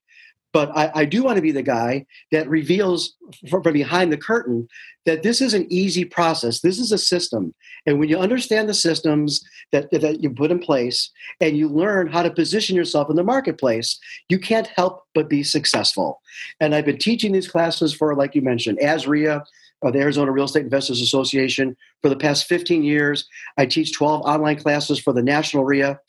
But 0.56 0.74
I, 0.74 0.90
I 0.94 1.04
do 1.04 1.22
want 1.22 1.36
to 1.36 1.42
be 1.42 1.52
the 1.52 1.62
guy 1.62 2.06
that 2.32 2.48
reveals 2.48 3.14
from, 3.50 3.60
behind 3.60 4.10
the 4.10 4.16
curtain 4.16 4.66
that 5.04 5.22
this 5.22 5.42
is 5.42 5.52
an 5.52 5.66
easy 5.68 6.02
process. 6.06 6.60
This 6.60 6.78
is 6.78 6.92
a 6.92 6.96
system. 6.96 7.54
And 7.84 7.98
when 7.98 8.08
you 8.08 8.16
understand 8.16 8.66
the 8.66 8.72
systems 8.72 9.44
that, 9.72 9.90
that 9.90 10.22
you 10.22 10.30
put 10.30 10.50
in 10.50 10.58
place 10.58 11.10
and 11.42 11.58
you 11.58 11.68
learn 11.68 12.06
how 12.06 12.22
to 12.22 12.30
position 12.30 12.74
yourself 12.74 13.10
in 13.10 13.16
the 13.16 13.22
marketplace, 13.22 13.98
you 14.30 14.38
can't 14.38 14.66
help 14.68 15.04
but 15.14 15.28
be 15.28 15.42
successful. 15.42 16.22
And 16.58 16.74
I've 16.74 16.86
been 16.86 16.96
teaching 16.96 17.32
these 17.32 17.48
classes 17.48 17.92
for, 17.92 18.14
like 18.14 18.34
you 18.34 18.40
mentioned, 18.40 18.78
AZREIA, 18.78 19.44
uh, 19.86 19.90
the 19.90 20.00
Arizona 20.00 20.32
Real 20.32 20.46
Estate 20.46 20.64
Investors 20.64 21.00
Association, 21.00 21.76
for 22.02 22.08
the 22.08 22.16
past 22.16 22.46
15 22.46 22.82
years. 22.82 23.28
I 23.56 23.66
teach 23.66 23.92
12 23.92 24.22
online 24.22 24.56
classes 24.56 24.98
for 24.98 25.12
the 25.12 25.22
National 25.22 25.64
REIA. 25.64 26.00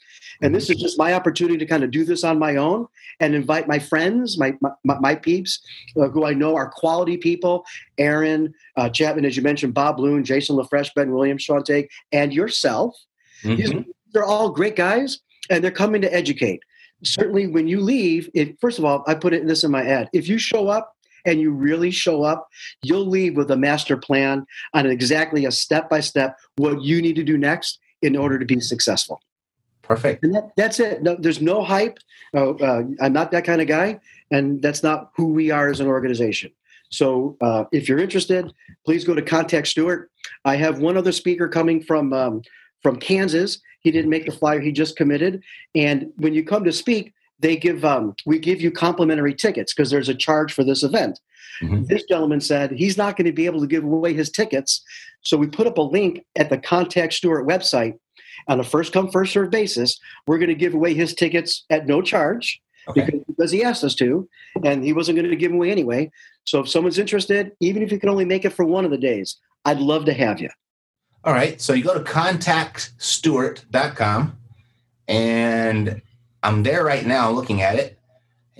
And 0.42 0.54
this 0.54 0.70
is 0.70 0.78
just 0.78 1.00
my 1.00 1.13
opportunity 1.13 1.58
to 1.58 1.66
kind 1.66 1.84
of 1.84 1.90
do 1.90 2.06
this 2.06 2.24
on 2.24 2.38
my 2.38 2.58
own 2.58 2.86
and 3.20 3.34
invite 3.34 3.68
my 3.68 3.80
friends, 3.80 4.38
my 4.38 4.54
my, 4.62 5.00
my 5.00 5.16
peeps, 5.16 5.60
uh, 6.00 6.10
who 6.10 6.26
I 6.26 6.34
know 6.34 6.56
are 6.56 6.70
quality 6.70 7.18
people. 7.18 7.66
Aaron 7.98 8.54
uh, 8.76 8.90
Chapman, 8.90 9.26
as 9.26 9.36
you 9.36 9.42
mentioned, 9.42 9.74
Bob 9.74 10.00
Loon, 10.00 10.24
Jason 10.24 10.56
LaFleche, 10.56 10.94
Ben 10.96 11.12
Williams, 11.12 11.42
Sean 11.42 11.63
Take, 11.63 11.90
and 12.12 12.32
yourself. 12.32 12.96
Mm-hmm. 13.44 13.56
These, 13.56 13.86
they're 14.13 14.24
all 14.24 14.52
great 14.52 14.76
guys, 14.76 15.20
and 15.50 15.63
they're 15.63 15.72
coming 15.72 16.02
to 16.02 16.13
educate. 16.13 16.62
Certainly, 17.04 17.48
when 17.48 17.68
you 17.68 17.80
leave, 17.80 18.30
it, 18.36 18.60
first 18.60 18.78
of 18.78 18.86
all, 18.86 19.04
I 19.08 19.16
put 19.16 19.34
it 19.34 19.42
in 19.42 19.48
this 19.48 19.63
in 19.63 19.72
my 19.72 19.86
ad. 19.86 20.08
If 20.13 20.28
you 20.28 20.38
show 20.38 20.68
up 20.68 20.97
and 21.28 21.40
you 21.40 21.52
really 21.52 21.92
show 21.92 22.24
up, 22.24 22.48
you'll 22.82 23.06
leave 23.06 23.38
with 23.38 23.52
a 23.52 23.58
master 23.58 23.98
plan 23.98 24.46
on 24.74 24.86
exactly 24.88 25.46
a 25.46 25.52
step 25.52 25.90
by 25.90 26.00
step 26.00 26.38
what 26.56 26.82
you 26.82 27.02
need 27.02 27.16
to 27.18 27.24
do 27.24 27.38
next 27.38 27.80
in 28.02 28.16
order 28.16 28.40
to 28.40 28.46
be 28.46 28.60
successful. 28.60 29.22
Perfect. 29.82 30.24
And 30.24 30.36
that, 30.36 30.52
that's 30.58 30.80
it. 30.80 31.04
No, 31.04 31.16
there's 31.18 31.42
no 31.42 31.63
hype. 31.63 32.00
Uh, 32.34 32.52
uh, 32.52 32.84
I'm 33.00 33.13
not 33.13 33.32
that 33.32 33.46
kind 33.46 33.62
of 33.62 33.68
guy, 33.68 34.00
and 34.32 34.62
that's 34.62 34.84
not 34.84 35.12
who 35.16 35.28
we 35.28 35.52
are 35.52 35.70
as 35.70 35.80
an 35.80 35.88
organization. 35.88 36.52
So 36.90 37.38
uh, 37.42 37.66
if 37.72 37.88
you're 37.88 38.00
interested, 38.00 38.52
please 38.86 39.04
go 39.04 39.13
to 39.13 39.22
Contact 39.22 39.68
Stewart. 39.68 40.10
I 40.46 40.56
have 40.56 40.80
one 40.80 40.98
other 40.98 41.12
speaker 41.12 41.48
coming 41.48 41.82
from 41.82 42.13
um, 42.13 42.42
from 42.82 42.98
Kansas. 42.98 43.60
He 43.82 43.92
didn't 43.92 44.10
make 44.10 44.26
the 44.26 44.32
flyer. 44.32 44.60
He 44.60 44.72
just 44.72 44.98
committed. 44.98 45.42
And 45.76 46.12
when 46.18 46.34
you 46.34 46.44
come 46.44 46.63
to 46.66 46.72
speak, 46.72 47.13
they 47.39 47.56
give 47.56 47.86
um, 47.86 48.15
we 48.26 48.39
give 48.39 48.62
you 48.62 48.71
complimentary 48.71 49.34
tickets 49.34 49.73
because 49.73 49.89
there's 49.89 50.10
a 50.10 50.15
charge 50.15 50.54
for 50.54 50.63
this 50.63 50.84
event. 50.84 51.19
Mm-hmm. 51.62 51.86
This 51.86 52.04
gentleman 52.04 52.41
said 52.41 52.71
he's 52.71 52.97
not 52.97 53.17
going 53.17 53.26
to 53.26 53.32
be 53.32 53.45
able 53.45 53.62
to 53.62 53.67
give 53.67 53.84
away 53.84 54.13
his 54.13 54.30
tickets, 54.30 54.84
so 55.21 55.38
we 55.38 55.47
put 55.47 55.67
up 55.67 55.78
a 55.78 55.82
link 55.82 56.26
at 56.36 56.50
the 56.50 56.58
Contact 56.58 57.13
Stewart 57.13 57.47
website 57.47 57.97
on 58.47 58.60
a 58.60 58.63
first 58.63 58.93
come 58.93 59.10
first 59.10 59.34
served 59.34 59.52
basis. 59.52 60.00
We're 60.26 60.38
going 60.38 60.50
to 60.50 60.56
give 60.56 60.73
away 60.73 60.93
his 60.93 61.13
tickets 61.13 61.65
at 61.69 61.88
no 61.88 62.02
charge 62.02 62.62
okay. 62.88 63.06
because, 63.06 63.21
because 63.28 63.52
he 63.52 63.63
asked 63.63 63.84
us 63.84 63.95
to, 63.95 64.28
and 64.63 64.84
he 64.84 64.93
wasn't 64.93 65.17
going 65.17 65.30
to 65.30 65.36
give 65.36 65.52
them 65.52 65.58
away 65.58 65.71
anyway. 65.71 66.12
So 66.45 66.62
if 66.62 66.69
someone's 66.69 67.00
interested, 67.00 67.52
even 67.60 67.84
if 67.84 67.91
you 67.91 68.00
can 68.00 68.10
only 68.10 68.26
make 68.26 68.45
it 68.45 68.54
for 68.54 68.65
one 68.65 68.86
of 68.86 68.91
the 68.91 68.97
days, 68.97 69.38
I'd 69.65 69.80
love 69.80 70.06
to 70.06 70.13
have 70.13 70.39
you. 70.39 70.50
All 71.23 71.34
right. 71.34 71.60
So 71.60 71.73
you 71.73 71.84
go 71.84 71.93
to 71.93 72.00
contactstewart.com 72.00 74.38
and 75.08 76.02
I'm 76.43 76.63
there 76.63 76.84
right 76.84 77.06
now 77.06 77.30
looking 77.32 77.62
at 77.62 77.76
it. 77.76 78.00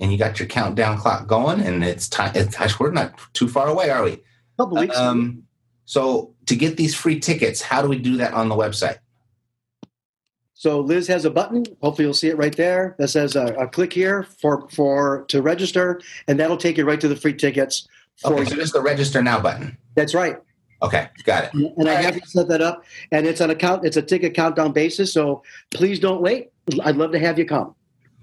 And 0.00 0.12
you 0.12 0.18
got 0.18 0.38
your 0.38 0.46
countdown 0.46 0.96
clock 0.96 1.26
going, 1.26 1.60
and 1.60 1.82
it's 1.82 2.08
time. 2.08 2.30
It's, 2.36 2.78
we're 2.78 2.92
not 2.92 3.18
too 3.32 3.48
far 3.48 3.66
away, 3.66 3.90
are 3.90 4.04
we? 4.04 4.22
Couple 4.56 4.78
weeks. 4.78 4.96
Um, 4.96 5.42
so 5.86 6.34
to 6.46 6.54
get 6.54 6.76
these 6.76 6.94
free 6.94 7.18
tickets, 7.18 7.60
how 7.60 7.82
do 7.82 7.88
we 7.88 7.98
do 7.98 8.16
that 8.18 8.32
on 8.32 8.48
the 8.48 8.54
website? 8.54 8.98
So 10.58 10.80
Liz 10.80 11.06
has 11.06 11.24
a 11.24 11.30
button. 11.30 11.64
Hopefully, 11.82 12.04
you'll 12.06 12.14
see 12.14 12.28
it 12.28 12.36
right 12.36 12.54
there 12.56 12.96
that 12.98 13.08
says 13.08 13.36
uh, 13.36 13.54
a 13.56 13.68
click 13.68 13.92
here 13.92 14.24
for 14.24 14.68
for 14.70 15.24
to 15.28 15.40
register, 15.40 16.00
and 16.26 16.38
that'll 16.38 16.56
take 16.56 16.76
you 16.76 16.84
right 16.84 17.00
to 17.00 17.06
the 17.06 17.14
free 17.14 17.32
tickets. 17.32 17.86
okay, 18.24 18.44
so 18.44 18.56
just 18.56 18.72
the 18.72 18.82
register 18.82 19.22
now 19.22 19.40
button. 19.40 19.78
That's 19.94 20.14
right. 20.14 20.36
Okay, 20.82 21.08
got 21.22 21.44
it. 21.44 21.54
And, 21.54 21.72
and 21.76 21.88
I 21.88 22.02
have 22.02 22.20
to 22.20 22.28
set 22.28 22.48
that 22.48 22.60
up, 22.60 22.84
and 23.12 23.24
it's 23.24 23.40
an 23.40 23.50
account. 23.50 23.86
It's 23.86 23.96
a 23.96 24.02
ticket 24.02 24.34
countdown 24.34 24.72
basis. 24.72 25.12
So 25.12 25.44
please 25.70 26.00
don't 26.00 26.20
wait. 26.20 26.50
I'd 26.82 26.96
love 26.96 27.12
to 27.12 27.18
have 27.18 27.38
you 27.38 27.46
come. 27.46 27.74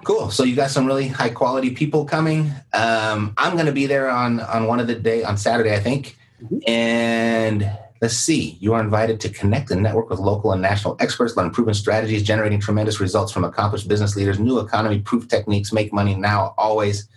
Cool. 0.04 0.30
So 0.30 0.44
you 0.44 0.56
got 0.56 0.70
some 0.70 0.86
really 0.86 1.08
high 1.08 1.30
quality 1.30 1.72
people 1.72 2.06
coming. 2.06 2.52
Um, 2.74 3.34
I'm 3.38 3.54
going 3.54 3.66
to 3.66 3.72
be 3.72 3.88
there 3.88 4.10
on 4.10 4.40
on 4.40 4.68
one 4.68 4.80
of 4.80 4.88
the 4.88 4.96
day 4.96 5.24
on 5.24 5.38
Saturday, 5.38 5.74
I 5.74 5.80
think, 5.80 6.18
mm-hmm. 6.42 6.58
and 6.70 7.72
Let's 8.02 8.18
see. 8.18 8.58
You 8.60 8.74
are 8.74 8.82
invited 8.82 9.20
to 9.22 9.30
connect 9.30 9.72
and 9.72 9.82
network 9.82 10.10
with 10.10 10.20
local 10.20 10.52
and 10.52 10.62
national 10.62 10.98
experts, 11.00 11.38
learn 11.38 11.50
proven 11.50 11.74
strategies, 11.74 12.24
generating 12.24 12.60
tremendous 12.60 13.00
results 13.00 13.32
from 13.32 13.46
accomplished 13.46 13.88
business 13.88 14.16
leaders, 14.16 14.38
new 14.38 14.60
economy 14.60 15.00
proof 15.00 15.28
techniques, 15.28 15.72
make 15.72 15.94
money 15.94 16.14
now, 16.14 16.54
always. 16.58 17.08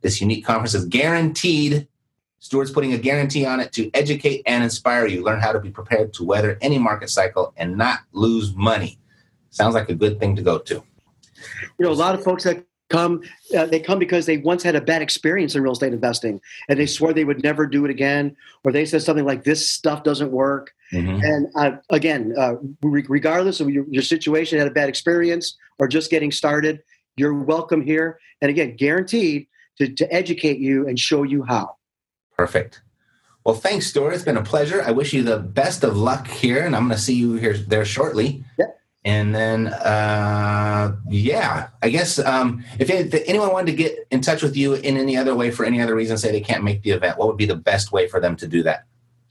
This 0.00 0.20
unique 0.20 0.44
conference 0.44 0.74
is 0.74 0.84
guaranteed. 0.84 1.88
Stuart's 2.40 2.72
putting 2.72 2.92
a 2.92 2.98
guarantee 2.98 3.46
on 3.46 3.60
it 3.60 3.72
to 3.72 3.90
educate 3.94 4.42
and 4.44 4.62
inspire 4.62 5.06
you. 5.06 5.22
Learn 5.22 5.40
how 5.40 5.52
to 5.52 5.60
be 5.60 5.70
prepared 5.70 6.12
to 6.12 6.24
weather 6.24 6.58
any 6.60 6.78
market 6.78 7.08
cycle 7.08 7.54
and 7.56 7.78
not 7.78 8.00
lose 8.12 8.54
money. 8.54 8.98
Sounds 9.54 9.74
like 9.74 9.88
a 9.88 9.94
good 9.94 10.18
thing 10.18 10.34
to 10.34 10.42
go 10.42 10.58
to. 10.58 10.74
You 10.74 11.86
know, 11.86 11.92
a 11.92 11.94
lot 11.94 12.16
of 12.16 12.24
folks 12.24 12.42
that 12.42 12.64
come 12.90 13.22
uh, 13.56 13.66
they 13.66 13.80
come 13.80 13.98
because 13.98 14.26
they 14.26 14.38
once 14.38 14.62
had 14.62 14.74
a 14.74 14.80
bad 14.80 15.00
experience 15.00 15.54
in 15.54 15.62
real 15.62 15.72
estate 15.72 15.92
investing 15.92 16.40
and 16.68 16.78
they 16.78 16.86
swore 16.86 17.12
they 17.12 17.24
would 17.24 17.42
never 17.42 17.66
do 17.66 17.84
it 17.84 17.90
again 17.90 18.36
or 18.62 18.72
they 18.72 18.84
said 18.84 19.02
something 19.02 19.24
like 19.24 19.44
this 19.44 19.68
stuff 19.68 20.02
doesn't 20.02 20.30
work. 20.30 20.72
Mm-hmm. 20.92 21.24
and 21.24 21.46
uh, 21.56 21.76
again 21.90 22.34
uh, 22.38 22.54
re- 22.82 23.06
regardless 23.08 23.58
of 23.60 23.70
your, 23.70 23.84
your 23.88 24.02
situation 24.02 24.58
had 24.58 24.68
a 24.68 24.70
bad 24.70 24.88
experience 24.88 25.56
or 25.78 25.88
just 25.88 26.10
getting 26.10 26.30
started 26.30 26.82
you're 27.16 27.34
welcome 27.34 27.80
here. 27.80 28.18
And 28.42 28.50
again 28.50 28.76
guaranteed 28.76 29.46
to, 29.78 29.88
to 29.88 30.12
educate 30.12 30.58
you 30.58 30.86
and 30.86 30.98
show 30.98 31.22
you 31.22 31.42
how. 31.44 31.76
Perfect. 32.36 32.82
Well 33.44 33.54
thanks 33.54 33.86
Stuart. 33.86 34.12
it's 34.14 34.24
been 34.24 34.36
a 34.36 34.42
pleasure. 34.42 34.82
I 34.82 34.90
wish 34.90 35.12
you 35.12 35.22
the 35.22 35.38
best 35.38 35.84
of 35.84 35.96
luck 35.96 36.26
here 36.26 36.64
and 36.66 36.76
i'm 36.76 36.86
going 36.86 36.96
to 36.96 37.02
see 37.02 37.14
you 37.14 37.34
here 37.34 37.56
there 37.56 37.84
shortly. 37.84 38.44
Yep 38.58 38.80
and 39.04 39.34
then 39.34 39.68
uh, 39.68 40.96
yeah 41.08 41.68
i 41.82 41.88
guess 41.88 42.18
um, 42.18 42.64
if, 42.78 42.90
anyone 43.28 43.52
wanted 43.52 43.70
to 43.70 43.76
get 43.76 44.06
in 44.10 44.20
touch 44.20 44.42
with 44.42 44.56
you 44.56 44.74
in 44.74 44.96
any 44.96 45.16
other 45.16 45.34
way 45.34 45.50
for 45.50 45.64
any 45.64 45.80
other 45.80 45.94
reason 45.94 46.16
say 46.16 46.32
they 46.32 46.40
can't 46.40 46.64
make 46.64 46.82
the 46.82 46.90
event 46.90 47.18
what 47.18 47.28
would 47.28 47.36
be 47.36 47.46
the 47.46 47.56
best 47.56 47.92
way 47.92 48.08
for 48.08 48.20
them 48.20 48.36
to 48.36 48.46
do 48.46 48.62
that? 48.62 48.84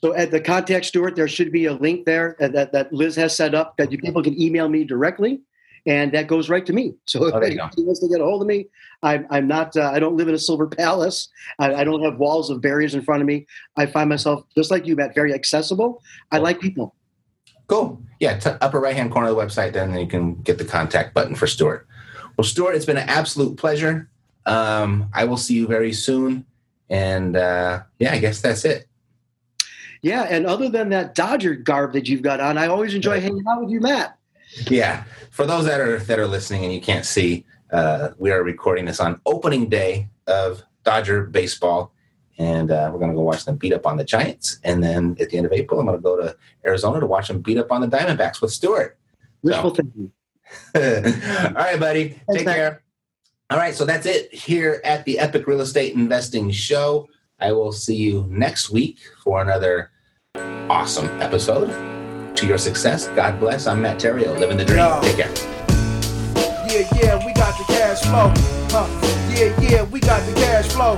So 0.03 0.13
at 0.13 0.31
the 0.31 0.41
contact 0.41 0.85
Stuart, 0.85 1.15
there 1.15 1.29
should 1.29 1.51
be 1.51 1.65
a 1.65 1.73
link 1.73 2.05
there 2.05 2.35
that, 2.39 2.73
that 2.73 2.91
liz 2.91 3.15
has 3.15 3.35
set 3.35 3.55
up 3.55 3.77
that 3.77 3.91
you 3.91 3.97
people 3.97 4.21
can 4.21 4.39
email 4.39 4.67
me 4.67 4.83
directly 4.83 5.41
and 5.85 6.11
that 6.11 6.27
goes 6.27 6.49
right 6.49 6.65
to 6.65 6.73
me. 6.73 6.93
So 7.07 7.25
if 7.25 7.33
oh, 7.33 7.39
anyone 7.39 7.69
wants 7.77 8.01
to 8.01 8.07
get 8.07 8.21
a 8.21 8.23
hold 8.23 8.41
of 8.41 8.47
me 8.47 8.67
i'm, 9.01 9.25
I'm 9.29 9.47
not 9.47 9.75
uh, 9.75 9.91
i 9.93 9.99
don't 9.99 10.15
live 10.15 10.27
in 10.27 10.35
a 10.35 10.39
silver 10.39 10.67
palace. 10.67 11.29
I, 11.59 11.73
I 11.73 11.83
don't 11.83 12.03
have 12.03 12.17
walls 12.17 12.49
of 12.49 12.61
barriers 12.61 12.95
in 12.95 13.01
front 13.01 13.21
of 13.21 13.27
me. 13.27 13.47
I 13.77 13.85
find 13.85 14.09
myself 14.09 14.43
just 14.55 14.71
like 14.71 14.85
you 14.85 14.95
matt 14.95 15.15
very 15.15 15.33
accessible. 15.33 16.01
I 16.31 16.37
like 16.37 16.59
people 16.59 16.95
Cool. 17.73 17.99
Yeah, 18.19 18.37
t- 18.37 18.51
upper 18.61 18.79
right 18.79 18.95
hand 18.95 19.11
corner 19.11 19.29
of 19.29 19.35
the 19.35 19.41
website, 19.41 19.73
then 19.73 19.97
you 19.97 20.05
can 20.05 20.35
get 20.35 20.59
the 20.59 20.63
contact 20.63 21.15
button 21.15 21.33
for 21.33 21.47
Stuart. 21.47 21.87
Well, 22.37 22.45
Stuart, 22.45 22.75
it's 22.75 22.85
been 22.85 22.97
an 22.97 23.09
absolute 23.09 23.57
pleasure. 23.57 24.07
Um, 24.45 25.09
I 25.11 25.25
will 25.25 25.37
see 25.37 25.55
you 25.55 25.65
very 25.65 25.91
soon. 25.91 26.45
And 26.91 27.35
uh, 27.35 27.81
yeah, 27.97 28.13
I 28.13 28.19
guess 28.19 28.41
that's 28.41 28.63
it. 28.63 28.85
Yeah, 30.03 30.27
and 30.29 30.45
other 30.45 30.69
than 30.69 30.89
that 30.89 31.15
Dodger 31.15 31.55
garb 31.55 31.93
that 31.93 32.07
you've 32.07 32.21
got 32.21 32.39
on, 32.39 32.59
I 32.59 32.67
always 32.67 32.93
enjoy 32.93 33.19
hanging 33.19 33.43
out 33.49 33.61
with 33.61 33.71
you, 33.71 33.79
Matt. 33.79 34.19
Yeah, 34.69 35.05
for 35.31 35.47
those 35.47 35.65
that 35.65 35.79
are 35.79 35.97
that 35.97 36.19
are 36.19 36.27
listening 36.27 36.65
and 36.65 36.73
you 36.73 36.81
can't 36.81 37.05
see, 37.05 37.43
uh, 37.71 38.09
we 38.19 38.29
are 38.29 38.43
recording 38.43 38.85
this 38.85 38.99
on 38.99 39.19
opening 39.25 39.67
day 39.67 40.09
of 40.27 40.61
Dodger 40.83 41.23
baseball 41.23 41.91
and 42.37 42.71
uh, 42.71 42.89
we're 42.91 42.99
going 42.99 43.11
to 43.11 43.15
go 43.15 43.21
watch 43.21 43.45
them 43.45 43.57
beat 43.57 43.73
up 43.73 43.85
on 43.85 43.97
the 43.97 44.03
Giants. 44.03 44.59
And 44.63 44.83
then 44.83 45.15
at 45.19 45.29
the 45.29 45.37
end 45.37 45.45
of 45.45 45.53
April, 45.53 45.79
I'm 45.79 45.85
going 45.85 45.97
to 45.97 46.01
go 46.01 46.17
to 46.17 46.35
Arizona 46.65 46.99
to 46.99 47.05
watch 47.05 47.27
them 47.27 47.41
beat 47.41 47.57
up 47.57 47.71
on 47.71 47.81
the 47.81 47.87
Diamondbacks 47.87 48.41
with 48.41 48.51
Stuart. 48.51 48.97
So. 49.45 49.53
All 50.75 50.81
right, 51.53 51.79
buddy. 51.79 52.09
Thanks, 52.09 52.25
Take 52.35 52.45
man. 52.45 52.55
care. 52.55 52.83
All 53.49 53.57
right, 53.57 53.75
so 53.75 53.85
that's 53.85 54.05
it 54.05 54.33
here 54.33 54.81
at 54.83 55.05
the 55.05 55.19
Epic 55.19 55.45
Real 55.47 55.61
Estate 55.61 55.93
Investing 55.93 56.49
Show. 56.49 57.07
I 57.39 57.51
will 57.51 57.71
see 57.71 57.95
you 57.95 58.25
next 58.29 58.69
week 58.69 58.99
for 59.23 59.41
another 59.41 59.91
awesome 60.69 61.07
episode. 61.21 61.69
To 62.37 62.47
your 62.47 62.57
success, 62.57 63.07
God 63.09 63.39
bless. 63.39 63.67
I'm 63.67 63.81
Matt 63.81 63.99
Theriault, 63.99 64.39
living 64.39 64.57
the 64.57 64.65
dream. 64.65 64.79
Yo. 64.79 65.01
Take 65.03 65.17
care. 65.17 65.33
Yeah, 66.67 66.89
yeah, 66.95 67.25
we 67.25 67.31
got 67.33 67.55
the 67.59 67.65
cash 67.67 68.01
flow. 68.01 68.33
Huh. 68.71 68.87
Yeah, 69.35 69.59
yeah, 69.61 69.83
we 69.83 69.99
got 69.99 70.25
the 70.25 70.33
cash 70.33 70.67
flow. 70.69 70.97